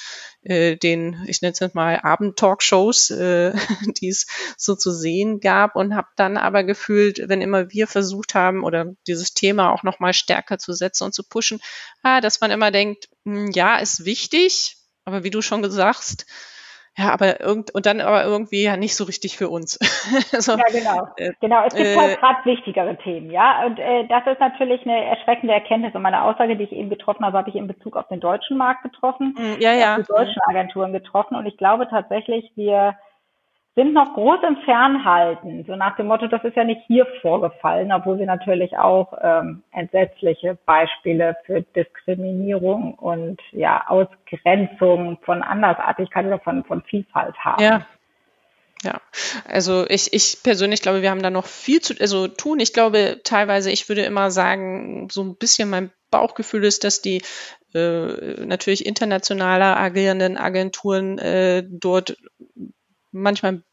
äh, 0.43 0.77
den, 0.77 1.25
ich 1.27 1.41
nenne 1.41 1.51
es 1.51 1.59
jetzt 1.59 1.75
mal 1.75 1.99
Abend-Talkshows, 2.01 3.09
äh, 3.09 3.53
die 3.99 4.07
es 4.07 4.27
so 4.57 4.75
zu 4.75 4.91
sehen 4.91 5.41
gab 5.41 5.75
und 5.75 5.95
habe 5.95 6.07
dann 6.15 6.37
aber 6.37 6.63
gefühlt, 6.63 7.27
wenn 7.27 7.41
immer 7.41 7.71
wir 7.71 7.87
versucht 7.87 8.35
haben 8.35 8.63
oder 8.63 8.93
dieses 9.07 9.33
Thema 9.33 9.73
auch 9.73 9.83
noch 9.83 9.99
mal 9.99 10.13
stärker 10.13 10.57
zu 10.57 10.71
setzen 10.71 11.05
und 11.05 11.13
zu 11.13 11.23
pushen, 11.23 11.59
ah, 12.01 12.21
dass 12.21 12.39
man 12.39 12.51
immer 12.51 12.71
denkt, 12.71 13.09
mh, 13.25 13.35
hm, 13.35 13.51
ja, 13.51 13.77
ist 13.77 14.05
wichtig, 14.05 14.77
aber 15.03 15.23
wie 15.23 15.31
du 15.31 15.41
schon 15.41 15.61
gesagt 15.61 16.25
ja, 16.97 17.11
aber 17.11 17.41
irgend 17.41 17.75
und 17.75 17.85
dann 17.85 17.99
aber 17.99 18.23
irgendwie 18.23 18.63
ja 18.63 18.77
nicht 18.77 18.95
so 18.95 19.03
richtig 19.03 19.37
für 19.37 19.49
uns. 19.49 19.73
so, 20.39 20.53
ja, 20.53 20.63
genau. 20.71 21.07
Äh, 21.17 21.33
genau, 21.41 21.65
es 21.65 21.75
gibt 21.75 21.87
halt 21.87 21.97
äh, 21.97 21.99
halt 21.99 22.19
gerade 22.19 22.45
wichtigere 22.45 22.95
Themen, 22.97 23.31
ja. 23.31 23.65
Und 23.65 23.79
äh, 23.79 24.07
das 24.07 24.25
ist 24.27 24.39
natürlich 24.39 24.81
eine 24.83 25.03
erschreckende 25.03 25.53
Erkenntnis. 25.53 25.93
Und 25.93 26.01
meine 26.01 26.23
Aussage, 26.23 26.55
die 26.55 26.63
ich 26.63 26.71
eben 26.71 26.89
getroffen 26.89 27.25
habe, 27.25 27.37
habe 27.37 27.49
ich 27.49 27.55
in 27.55 27.67
Bezug 27.67 27.97
auf 27.97 28.07
den 28.07 28.21
deutschen 28.21 28.57
Markt 28.57 28.83
getroffen, 28.83 29.35
hm, 29.37 29.57
ja, 29.59 29.73
ja. 29.73 29.95
auf 29.95 30.05
die 30.05 30.13
deutschen 30.13 30.41
Agenturen 30.47 30.93
getroffen. 30.93 31.35
Und 31.35 31.45
ich 31.45 31.57
glaube 31.57 31.87
tatsächlich, 31.89 32.51
wir 32.55 32.95
sind 33.75 33.93
noch 33.93 34.13
groß 34.13 34.39
im 34.47 34.55
Fernhalten, 34.63 35.65
so 35.67 35.75
nach 35.75 35.97
dem 35.97 36.07
Motto, 36.07 36.27
das 36.27 36.43
ist 36.45 36.55
ja 36.55 36.63
nicht 36.63 36.81
hier 36.87 37.05
vorgefallen, 37.21 37.91
obwohl 37.91 38.17
wir 38.19 38.25
natürlich 38.25 38.77
auch 38.77 39.13
ähm, 39.21 39.63
entsetzliche 39.71 40.57
Beispiele 40.65 41.35
für 41.45 41.61
Diskriminierung 41.61 42.93
und 42.93 43.41
ja 43.51 43.83
Ausgrenzung 43.87 45.17
von 45.23 45.43
Andersartigkeit 45.43 46.25
oder 46.25 46.39
von, 46.39 46.63
von 46.63 46.81
Vielfalt 46.83 47.35
haben. 47.37 47.63
Ja. 47.63 47.85
Ja, 48.83 49.01
also 49.47 49.85
ich, 49.89 50.13
ich 50.13 50.43
persönlich 50.43 50.81
glaube, 50.81 51.01
wir 51.01 51.09
haben 51.09 51.23
da 51.23 51.31
noch 51.31 51.47
viel 51.47 51.81
zu 51.81 51.95
also 51.99 52.27
tun. 52.27 52.59
Ich 52.59 52.71
glaube 52.71 53.21
teilweise, 53.23 53.71
ich 53.71 53.89
würde 53.89 54.03
immer 54.03 54.29
sagen, 54.29 55.07
so 55.09 55.23
ein 55.23 55.37
bisschen 55.37 55.71
mein 55.71 55.91
Bauchgefühl 56.11 56.63
ist, 56.65 56.83
dass 56.83 57.01
die 57.01 57.23
äh, 57.73 58.45
natürlich 58.45 58.85
internationaler 58.85 59.77
agierenden 59.77 60.37
Agenturen 60.37 61.17
äh, 61.17 61.63
dort 61.67 62.15
manchmal 63.15 63.53
ein 63.53 63.63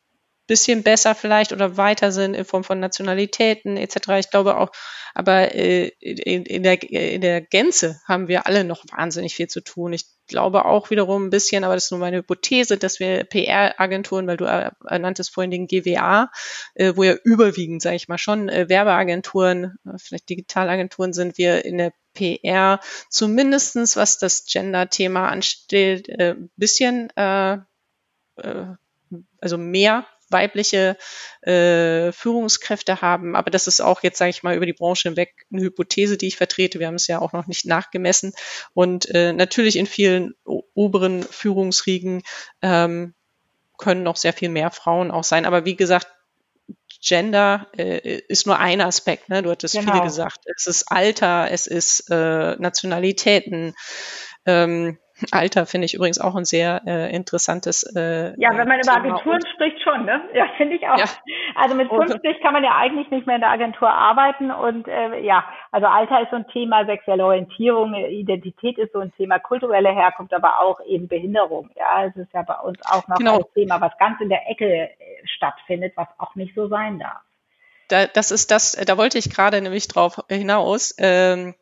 bisschen 0.47 0.83
besser 0.83 1.15
vielleicht 1.15 1.53
oder 1.53 1.77
weiter 1.77 2.13
sind 2.13 2.35
in 2.35 2.45
Form 2.45 2.65
von 2.65 2.81
Nationalitäten 2.81 3.77
etc. 3.77 3.97
Ich 4.19 4.31
glaube 4.31 4.57
auch, 4.57 4.71
aber 5.15 5.55
äh, 5.55 5.89
in, 6.01 6.45
in, 6.45 6.63
der, 6.63 6.83
in 6.83 7.21
der 7.21 7.41
Gänze 7.41 8.01
haben 8.07 8.29
wir 8.29 8.47
alle 8.47 8.65
noch 8.65 8.85
wahnsinnig 8.91 9.35
viel 9.35 9.49
zu 9.49 9.61
tun. 9.61 9.93
Ich 9.93 10.07
glaube 10.27 10.65
auch 10.65 10.91
wiederum 10.91 11.27
ein 11.27 11.31
bisschen, 11.31 11.65
aber 11.65 11.75
das 11.75 11.85
ist 11.85 11.91
nur 11.91 12.01
meine 12.01 12.19
Hypothese, 12.19 12.77
dass 12.77 12.99
wir 12.99 13.25
PR-Agenturen, 13.25 14.27
weil 14.27 14.37
du 14.37 14.47
äh, 14.47 14.99
nanntest 14.99 15.33
vorhin 15.33 15.51
den 15.51 15.67
GWA, 15.67 16.31
äh, 16.75 16.93
wo 16.97 17.03
ja 17.03 17.15
überwiegend, 17.25 17.83
sage 17.83 17.97
ich 17.97 18.09
mal, 18.09 18.19
schon 18.19 18.49
äh, 18.49 18.69
Werbeagenturen, 18.69 19.77
äh, 19.87 19.99
vielleicht 19.99 20.29
Digitalagenturen 20.29 21.13
sind, 21.13 21.39
wir 21.39 21.65
in 21.65 21.79
der 21.79 21.93
PR 22.15 22.81
zumindestens 23.09 23.97
was 23.97 24.19
das 24.19 24.45
Gender-Thema 24.45 25.29
anstellt, 25.29 26.09
äh, 26.09 26.37
bisschen 26.57 27.11
äh, 27.17 27.59
äh, 28.37 28.67
also 29.41 29.59
mehr 29.59 30.07
weibliche 30.33 30.97
äh, 31.43 32.11
Führungskräfte 32.13 33.01
haben. 33.01 33.37
Aber 33.37 33.51
das 33.51 33.67
ist 33.67 33.81
auch 33.81 34.03
jetzt, 34.03 34.19
sage 34.19 34.31
ich 34.31 34.43
mal, 34.43 34.57
über 34.57 34.67
die 34.67 34.73
Branche 34.73 35.09
hinweg 35.09 35.47
eine 35.53 35.63
Hypothese, 35.63 36.17
die 36.17 36.29
ich 36.29 36.37
vertrete. 36.37 36.79
Wir 36.79 36.87
haben 36.87 36.95
es 36.95 37.07
ja 37.07 37.21
auch 37.21 37.33
noch 37.33 37.47
nicht 37.47 37.67
nachgemessen. 37.67 38.33
Und 38.75 39.09
äh, 39.15 39.33
natürlich 39.33 39.77
in 39.77 39.87
vielen 39.87 40.35
oberen 40.45 41.23
Führungsriegen 41.23 42.23
ähm, 42.63 43.15
können 43.79 44.03
noch 44.03 44.17
sehr 44.17 44.33
viel 44.33 44.49
mehr 44.49 44.71
Frauen 44.71 45.11
auch 45.11 45.25
sein. 45.25 45.45
Aber 45.45 45.65
wie 45.65 45.77
gesagt, 45.77 46.09
Gender 47.01 47.67
äh, 47.77 48.21
ist 48.29 48.47
nur 48.47 48.59
ein 48.59 48.81
Aspekt, 48.81 49.29
ne? 49.29 49.43
Du 49.43 49.51
hattest 49.51 49.75
genau. 49.75 49.93
viele 49.93 50.05
gesagt. 50.05 50.39
Es 50.57 50.67
ist 50.69 50.85
Alter, 50.91 51.51
es 51.51 51.67
ist 51.67 52.09
äh, 52.11 52.57
Nationalitäten, 52.57 53.75
ähm, 54.47 54.99
Alter 55.31 55.67
finde 55.67 55.87
ich 55.87 55.95
übrigens 55.95 56.21
auch 56.21 56.35
ein 56.35 56.45
sehr 56.45 56.83
äh, 56.87 57.15
interessantes. 57.15 57.83
Äh, 57.95 58.35
ja, 58.41 58.57
wenn 58.57 58.69
man 58.69 58.81
über 58.81 58.97
Agenturen 58.97 59.41
spricht 59.55 59.83
schon, 59.83 60.05
ne? 60.05 60.21
Ja, 60.35 60.47
finde 60.57 60.77
ich 60.77 60.89
auch. 60.89 60.99
Ja. 60.99 61.05
Also 61.55 61.75
mit 61.75 61.89
50 61.89 62.41
kann 62.43 62.53
man 62.53 62.65
ja 62.65 62.77
eigentlich 62.77 63.11
nicht 63.11 63.27
mehr 63.27 63.37
in 63.37 63.43
der 63.43 63.51
Agentur 63.51 63.91
arbeiten 63.91 64.51
und 64.51 64.89
äh, 64.89 65.21
ja, 65.21 65.45
also 65.71 65.87
Alter 65.87 66.23
ist 66.23 66.31
so 66.31 66.37
ein 66.37 66.49
Thema, 66.49 66.85
sexuelle 66.87 67.25
Orientierung, 67.25 67.95
Identität 67.95 68.79
ist 68.79 68.93
so 68.93 69.01
ein 69.01 69.13
Thema, 69.17 69.39
kulturelle 69.39 69.91
Herkunft, 69.91 70.35
aber 70.35 70.61
auch 70.61 70.81
eben 70.87 71.09
Behinderung. 71.09 71.71
Ja, 71.77 72.07
es 72.07 72.17
ist 72.17 72.33
ja 72.33 72.43
bei 72.43 72.57
uns 72.57 72.79
auch 72.85 73.07
noch 73.09 73.17
genau. 73.17 73.39
ein 73.39 73.45
Thema, 73.55 73.81
was 73.81 73.97
ganz 73.99 74.21
in 74.21 74.29
der 74.29 74.51
Ecke 74.51 74.67
äh, 74.67 74.91
stattfindet, 75.25 75.93
was 75.97 76.09
auch 76.19 76.35
nicht 76.35 76.55
so 76.55 76.69
sein 76.69 76.99
darf. 76.99 77.21
Da, 77.89 78.07
das 78.07 78.31
ist 78.31 78.51
das, 78.51 78.73
da 78.73 78.97
wollte 78.97 79.19
ich 79.19 79.29
gerade 79.29 79.61
nämlich 79.61 79.87
drauf 79.87 80.19
hinaus. 80.31 80.95
Ähm, 80.99 81.55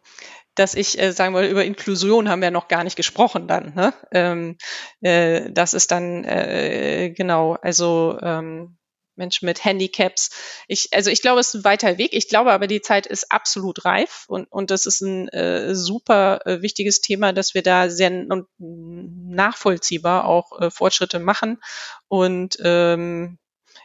dass 0.54 0.74
ich 0.74 1.00
äh, 1.00 1.12
sagen 1.12 1.34
wollte, 1.34 1.50
über 1.50 1.64
Inklusion 1.64 2.28
haben 2.28 2.42
wir 2.42 2.50
noch 2.50 2.68
gar 2.68 2.84
nicht 2.84 2.96
gesprochen 2.96 3.46
dann. 3.46 3.74
Ne? 3.74 3.94
Ähm, 4.12 4.58
äh, 5.00 5.50
das 5.50 5.74
ist 5.74 5.90
dann 5.90 6.24
äh, 6.24 7.12
genau, 7.16 7.54
also 7.54 8.18
ähm, 8.20 8.76
Menschen 9.20 9.46
mit 9.46 9.64
Handicaps. 9.64 10.30
Ich, 10.66 10.88
also 10.92 11.10
ich 11.10 11.22
glaube, 11.22 11.40
es 11.40 11.48
ist 11.48 11.60
ein 11.60 11.64
weiter 11.64 11.98
Weg. 11.98 12.12
Ich 12.12 12.28
glaube 12.28 12.52
aber, 12.52 12.66
die 12.66 12.80
Zeit 12.80 13.06
ist 13.06 13.30
absolut 13.30 13.84
reif 13.84 14.24
und, 14.26 14.50
und 14.50 14.72
das 14.72 14.86
ist 14.86 15.00
ein 15.02 15.28
äh, 15.28 15.74
super 15.76 16.40
äh, 16.46 16.62
wichtiges 16.62 17.00
Thema, 17.00 17.32
dass 17.32 17.54
wir 17.54 17.62
da 17.62 17.88
sehr 17.88 18.10
nachvollziehbar 18.58 20.24
auch 20.24 20.58
äh, 20.60 20.70
Fortschritte 20.70 21.20
machen. 21.20 21.60
Und 22.08 22.56
ähm, 22.64 23.38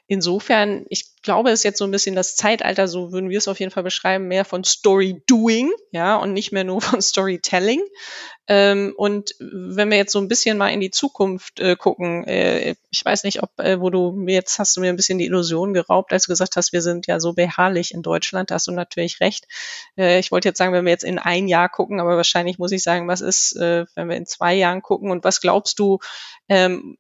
insofern, 0.08 0.86
ich 0.90 1.15
glaube, 1.26 1.52
ist 1.52 1.64
jetzt 1.64 1.78
so 1.78 1.84
ein 1.84 1.92
bisschen 1.92 2.16
das 2.16 2.38
Zeitalter, 2.38 2.88
so 2.88 3.12
würden 3.12 3.30
wir 3.30 3.38
es 3.38 3.50
auf 3.50 3.60
jeden 3.60 3.72
Fall 3.72 3.84
beschreiben, 3.84 4.28
mehr 4.28 4.46
von 4.46 4.64
Story 4.64 5.22
Doing, 5.28 5.72
ja, 5.92 6.16
und 6.16 6.32
nicht 6.32 6.54
mehr 6.54 6.64
nur 6.64 6.82
von 6.82 7.02
Storytelling. 7.02 7.82
Ähm, 8.48 8.94
und 8.96 9.34
wenn 9.40 9.90
wir 9.90 9.98
jetzt 9.98 10.12
so 10.12 10.20
ein 10.20 10.28
bisschen 10.28 10.58
mal 10.58 10.70
in 10.70 10.80
die 10.80 10.92
Zukunft 10.92 11.60
äh, 11.60 11.76
gucken, 11.76 12.26
äh, 12.26 12.76
ich 12.92 13.04
weiß 13.04 13.24
nicht, 13.24 13.42
ob, 13.42 13.60
äh, 13.60 13.82
wo 13.82 13.90
du 13.90 14.12
mir 14.12 14.36
jetzt 14.36 14.60
hast 14.60 14.78
du 14.78 14.82
mir 14.82 14.90
ein 14.90 14.96
bisschen 14.96 15.18
die 15.18 15.26
Illusion 15.26 15.74
geraubt, 15.74 16.14
als 16.14 16.26
du 16.26 16.32
gesagt 16.32 16.56
hast, 16.56 16.72
wir 16.72 16.84
sind 16.84 17.08
ja 17.08 17.20
so 17.20 17.34
beharrlich 17.34 17.92
in 17.92 18.04
Deutschland, 18.04 18.52
da 18.52 18.56
hast 18.56 18.68
du 18.68 18.72
natürlich 18.72 19.20
recht. 19.20 19.48
Äh, 19.98 20.20
ich 20.20 20.32
wollte 20.32 20.48
jetzt 20.50 20.60
sagen, 20.60 20.74
wenn 20.74 20.86
wir 20.86 20.92
jetzt 20.92 21.04
in 21.04 21.18
ein 21.18 21.48
Jahr 21.48 21.70
gucken, 21.70 22.00
aber 22.00 22.18
wahrscheinlich 22.18 22.60
muss 22.60 22.72
ich 22.72 22.84
sagen, 22.84 23.08
was 23.08 23.22
ist, 23.22 23.56
äh, 23.56 23.86
wenn 23.96 24.10
wir 24.10 24.16
in 24.16 24.28
zwei 24.28 24.54
Jahren 24.54 24.84
gucken 24.84 25.10
und 25.10 25.24
was 25.24 25.42
glaubst 25.42 25.80
du, 25.80 25.98
ähm, 26.48 26.96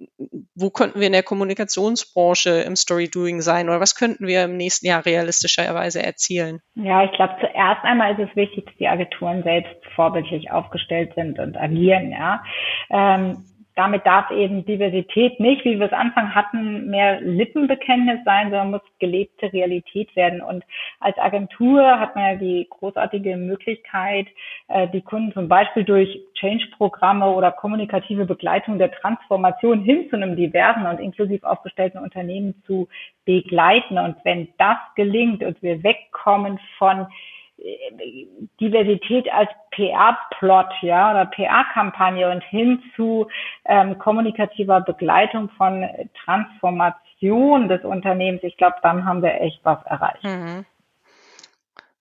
wo 0.55 0.71
könnten 0.71 0.99
wir 0.99 1.07
in 1.07 1.13
der 1.13 1.21
Kommunikationsbranche 1.21 2.49
im 2.61 2.75
Story 2.75 3.07
Doing 3.07 3.41
sein 3.41 3.69
oder 3.69 3.79
was 3.79 3.93
könnten 3.93 4.14
wir 4.19 4.45
im 4.45 4.57
nächsten 4.57 4.87
Jahr 4.87 5.05
realistischerweise 5.05 6.03
erzielen? 6.03 6.59
Ja, 6.75 7.03
ich 7.03 7.11
glaube, 7.11 7.35
zuerst 7.39 7.83
einmal 7.83 8.13
ist 8.13 8.29
es 8.29 8.35
wichtig, 8.35 8.65
dass 8.65 8.75
die 8.75 8.87
Agenturen 8.87 9.43
selbst 9.43 9.75
vorbildlich 9.95 10.51
aufgestellt 10.51 11.13
sind 11.15 11.39
und 11.39 11.57
agieren, 11.57 12.11
ja. 12.11 12.43
Ähm, 12.89 13.45
damit 13.75 14.05
darf 14.05 14.31
eben 14.31 14.65
Diversität 14.65 15.39
nicht, 15.39 15.65
wie 15.65 15.77
wir 15.77 15.87
es 15.87 15.91
Anfang 15.91 16.33
hatten, 16.33 16.89
mehr 16.89 17.19
Lippenbekenntnis 17.19 18.19
sein, 18.23 18.49
sondern 18.49 18.71
muss 18.71 18.81
gelebte 18.99 19.51
Realität 19.51 20.15
werden. 20.15 20.41
Und 20.41 20.63
als 21.01 21.17
Agentur 21.17 21.99
hat 21.99 22.15
man 22.15 22.23
ja 22.23 22.35
die 22.35 22.67
großartige 22.69 23.35
Möglichkeit, 23.35 24.27
äh, 24.69 24.87
die 24.87 25.01
Kunden 25.01 25.33
zum 25.33 25.49
Beispiel 25.49 25.83
durch 25.83 26.21
Change-Programme 26.35 27.29
oder 27.29 27.51
kommunikative 27.51 28.25
Begleitung 28.25 28.77
der 28.77 28.91
Transformation 28.91 29.81
hin 29.81 30.07
zu 30.09 30.15
einem 30.15 30.37
diversen 30.37 30.85
und 30.85 31.01
inklusiv 31.01 31.43
aufgestellten 31.43 31.99
Unternehmen 31.99 32.63
zu 32.65 32.87
begleiten. 33.25 33.97
Und 33.97 34.15
wenn 34.23 34.47
das 34.57 34.77
gelingt 34.95 35.43
und 35.43 35.61
wir 35.61 35.83
wegkommen 35.83 36.59
von 36.77 37.07
Diversität 38.59 39.31
als 39.31 39.49
PR-Plot, 39.71 40.69
ja, 40.81 41.11
oder 41.11 41.25
PR-Kampagne 41.25 42.29
und 42.29 42.43
hin 42.43 42.83
zu 42.95 43.27
ähm, 43.65 43.97
kommunikativer 43.97 44.81
Begleitung 44.81 45.49
von 45.57 45.87
Transformation 46.23 47.67
des 47.67 47.83
Unternehmens. 47.83 48.43
Ich 48.43 48.57
glaube, 48.57 48.75
dann 48.81 49.05
haben 49.05 49.21
wir 49.21 49.41
echt 49.41 49.59
was 49.63 49.83
erreicht. 49.85 50.23
Mhm. 50.23 50.65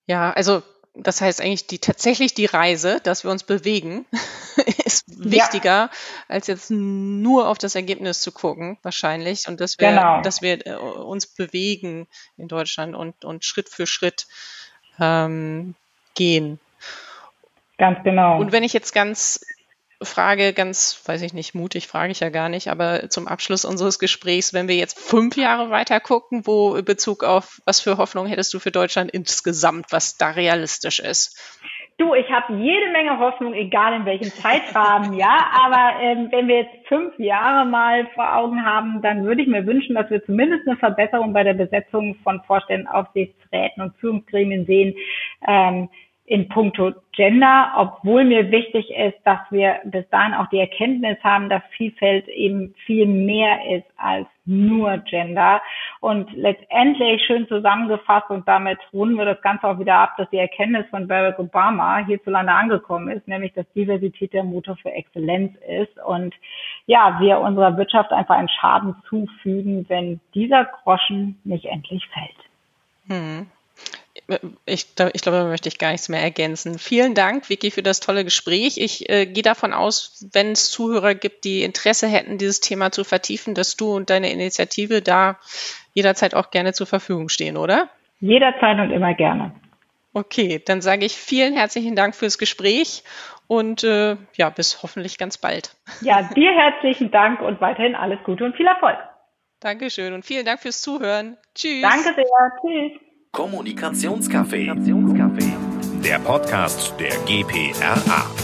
Ja, 0.06 0.32
also 0.32 0.62
das 0.94 1.20
heißt 1.20 1.40
eigentlich 1.40 1.66
die 1.66 1.80
tatsächlich 1.80 2.34
die 2.34 2.46
Reise, 2.46 3.00
dass 3.02 3.24
wir 3.24 3.30
uns 3.30 3.42
bewegen, 3.42 4.06
ist 4.84 5.04
wichtiger, 5.24 5.68
ja. 5.68 5.90
als 6.28 6.46
jetzt 6.46 6.70
nur 6.70 7.48
auf 7.48 7.58
das 7.58 7.74
Ergebnis 7.74 8.20
zu 8.20 8.30
gucken, 8.30 8.78
wahrscheinlich. 8.82 9.48
Und 9.48 9.60
dass 9.60 9.78
wir, 9.78 9.88
genau. 9.88 10.22
dass 10.22 10.40
wir 10.40 10.64
äh, 10.66 10.74
uns 10.76 11.26
bewegen 11.26 12.06
in 12.36 12.46
Deutschland 12.46 12.94
und, 12.94 13.24
und 13.24 13.44
Schritt 13.44 13.68
für 13.68 13.86
Schritt 13.86 14.26
ähm, 15.00 15.74
gehen. 16.14 16.58
Ganz 17.78 17.98
genau. 18.04 18.40
Und 18.40 18.52
wenn 18.52 18.62
ich 18.62 18.72
jetzt 18.72 18.92
ganz 18.92 19.44
frage, 20.02 20.52
ganz, 20.52 21.00
weiß 21.04 21.22
ich 21.22 21.32
nicht, 21.32 21.54
mutig 21.54 21.86
frage 21.86 22.12
ich 22.12 22.20
ja 22.20 22.28
gar 22.28 22.48
nicht, 22.48 22.68
aber 22.68 23.08
zum 23.10 23.28
Abschluss 23.28 23.64
unseres 23.64 23.98
Gesprächs, 23.98 24.52
wenn 24.52 24.68
wir 24.68 24.76
jetzt 24.76 24.98
fünf 24.98 25.36
Jahre 25.36 25.70
weiter 25.70 26.00
gucken, 26.00 26.46
wo 26.46 26.76
in 26.76 26.84
Bezug 26.84 27.24
auf, 27.24 27.60
was 27.64 27.80
für 27.80 27.96
Hoffnung 27.96 28.26
hättest 28.26 28.52
du 28.54 28.58
für 28.58 28.70
Deutschland 28.70 29.10
insgesamt, 29.10 29.86
was 29.90 30.16
da 30.16 30.30
realistisch 30.30 31.00
ist? 31.00 31.38
Du, 31.96 32.12
ich 32.14 32.28
habe 32.28 32.54
jede 32.54 32.90
Menge 32.90 33.20
Hoffnung, 33.20 33.54
egal 33.54 33.94
in 33.94 34.04
welchem 34.04 34.28
Zeitrahmen, 34.28 35.12
ja. 35.14 35.46
Aber 35.64 36.00
ähm, 36.02 36.28
wenn 36.32 36.48
wir 36.48 36.62
jetzt 36.62 36.88
fünf 36.88 37.16
Jahre 37.20 37.64
mal 37.68 38.06
vor 38.14 38.36
Augen 38.36 38.64
haben, 38.64 39.00
dann 39.00 39.24
würde 39.24 39.42
ich 39.42 39.48
mir 39.48 39.64
wünschen, 39.64 39.94
dass 39.94 40.10
wir 40.10 40.24
zumindest 40.24 40.66
eine 40.66 40.76
Verbesserung 40.76 41.32
bei 41.32 41.44
der 41.44 41.54
Besetzung 41.54 42.16
von 42.24 42.42
Vorständen, 42.42 42.88
Aufsichtsräten 42.88 43.80
und 43.80 43.96
Führungsgremien 43.98 44.66
sehen. 44.66 44.94
Ähm, 45.46 45.88
in 46.26 46.48
puncto 46.48 46.92
Gender, 47.12 47.72
obwohl 47.76 48.24
mir 48.24 48.50
wichtig 48.50 48.90
ist, 48.90 49.18
dass 49.24 49.40
wir 49.50 49.80
bis 49.84 50.08
dahin 50.08 50.32
auch 50.32 50.48
die 50.48 50.58
Erkenntnis 50.58 51.18
haben, 51.22 51.50
dass 51.50 51.62
Vielfalt 51.76 52.26
eben 52.28 52.74
viel 52.86 53.06
mehr 53.06 53.58
ist 53.76 53.86
als 53.98 54.26
nur 54.46 54.98
Gender. 54.98 55.60
Und 56.00 56.32
letztendlich 56.32 57.22
schön 57.26 57.46
zusammengefasst 57.46 58.30
und 58.30 58.48
damit 58.48 58.78
runden 58.92 59.16
wir 59.16 59.26
das 59.26 59.42
Ganze 59.42 59.68
auch 59.68 59.78
wieder 59.78 59.96
ab, 59.96 60.16
dass 60.16 60.28
die 60.30 60.38
Erkenntnis 60.38 60.86
von 60.88 61.06
Barack 61.06 61.38
Obama 61.38 61.98
hierzulande 61.98 62.52
angekommen 62.52 63.08
ist, 63.08 63.28
nämlich 63.28 63.52
dass 63.52 63.70
Diversität 63.74 64.32
der 64.32 64.44
Motor 64.44 64.76
für 64.76 64.92
Exzellenz 64.92 65.52
ist 65.68 65.98
und 66.04 66.34
ja, 66.86 67.18
wir 67.20 67.38
unserer 67.38 67.76
Wirtschaft 67.76 68.12
einfach 68.12 68.36
einen 68.36 68.48
Schaden 68.48 68.96
zufügen, 69.08 69.84
wenn 69.88 70.20
dieser 70.34 70.64
Groschen 70.64 71.38
nicht 71.44 71.66
endlich 71.66 72.06
fällt. 72.08 72.38
Hm 73.08 73.46
ich, 74.64 74.94
glaube, 74.94 75.12
da 75.14 75.44
möchte 75.44 75.68
ich 75.68 75.78
gar 75.78 75.92
nichts 75.92 76.08
mehr 76.08 76.22
ergänzen. 76.22 76.78
Vielen 76.78 77.14
Dank, 77.14 77.50
Vicky, 77.50 77.70
für 77.70 77.82
das 77.82 78.00
tolle 78.00 78.24
Gespräch. 78.24 78.78
Ich 78.78 79.08
äh, 79.10 79.26
gehe 79.26 79.42
davon 79.42 79.72
aus, 79.72 80.26
wenn 80.32 80.52
es 80.52 80.70
Zuhörer 80.70 81.14
gibt, 81.14 81.44
die 81.44 81.62
Interesse 81.62 82.06
hätten, 82.06 82.38
dieses 82.38 82.60
Thema 82.60 82.90
zu 82.90 83.04
vertiefen, 83.04 83.54
dass 83.54 83.76
du 83.76 83.94
und 83.94 84.10
deine 84.10 84.30
Initiative 84.30 85.02
da 85.02 85.38
jederzeit 85.92 86.34
auch 86.34 86.50
gerne 86.50 86.72
zur 86.72 86.86
Verfügung 86.86 87.28
stehen, 87.28 87.56
oder? 87.56 87.90
Jederzeit 88.20 88.78
und 88.78 88.90
immer 88.90 89.14
gerne. 89.14 89.52
Okay, 90.14 90.62
dann 90.64 90.80
sage 90.80 91.04
ich 91.04 91.14
vielen 91.14 91.54
herzlichen 91.54 91.96
Dank 91.96 92.14
fürs 92.14 92.38
Gespräch 92.38 93.02
und 93.46 93.84
äh, 93.84 94.16
ja, 94.36 94.48
bis 94.50 94.82
hoffentlich 94.82 95.18
ganz 95.18 95.38
bald. 95.38 95.74
Ja, 96.00 96.22
dir 96.22 96.52
herzlichen 96.52 97.10
Dank 97.10 97.40
und 97.40 97.60
weiterhin 97.60 97.94
alles 97.94 98.20
Gute 98.24 98.44
und 98.44 98.56
viel 98.56 98.66
Erfolg. 98.66 98.96
Dankeschön 99.60 100.12
und 100.12 100.24
vielen 100.24 100.46
Dank 100.46 100.60
fürs 100.60 100.80
Zuhören. 100.80 101.36
Tschüss. 101.54 101.82
Danke 101.82 102.14
sehr. 102.14 102.24
Tschüss. 102.62 103.00
Kommunikationscafé. 103.34 104.70
Der 106.04 106.20
Podcast 106.20 106.94
der 107.00 107.16
GPRA. 107.26 108.43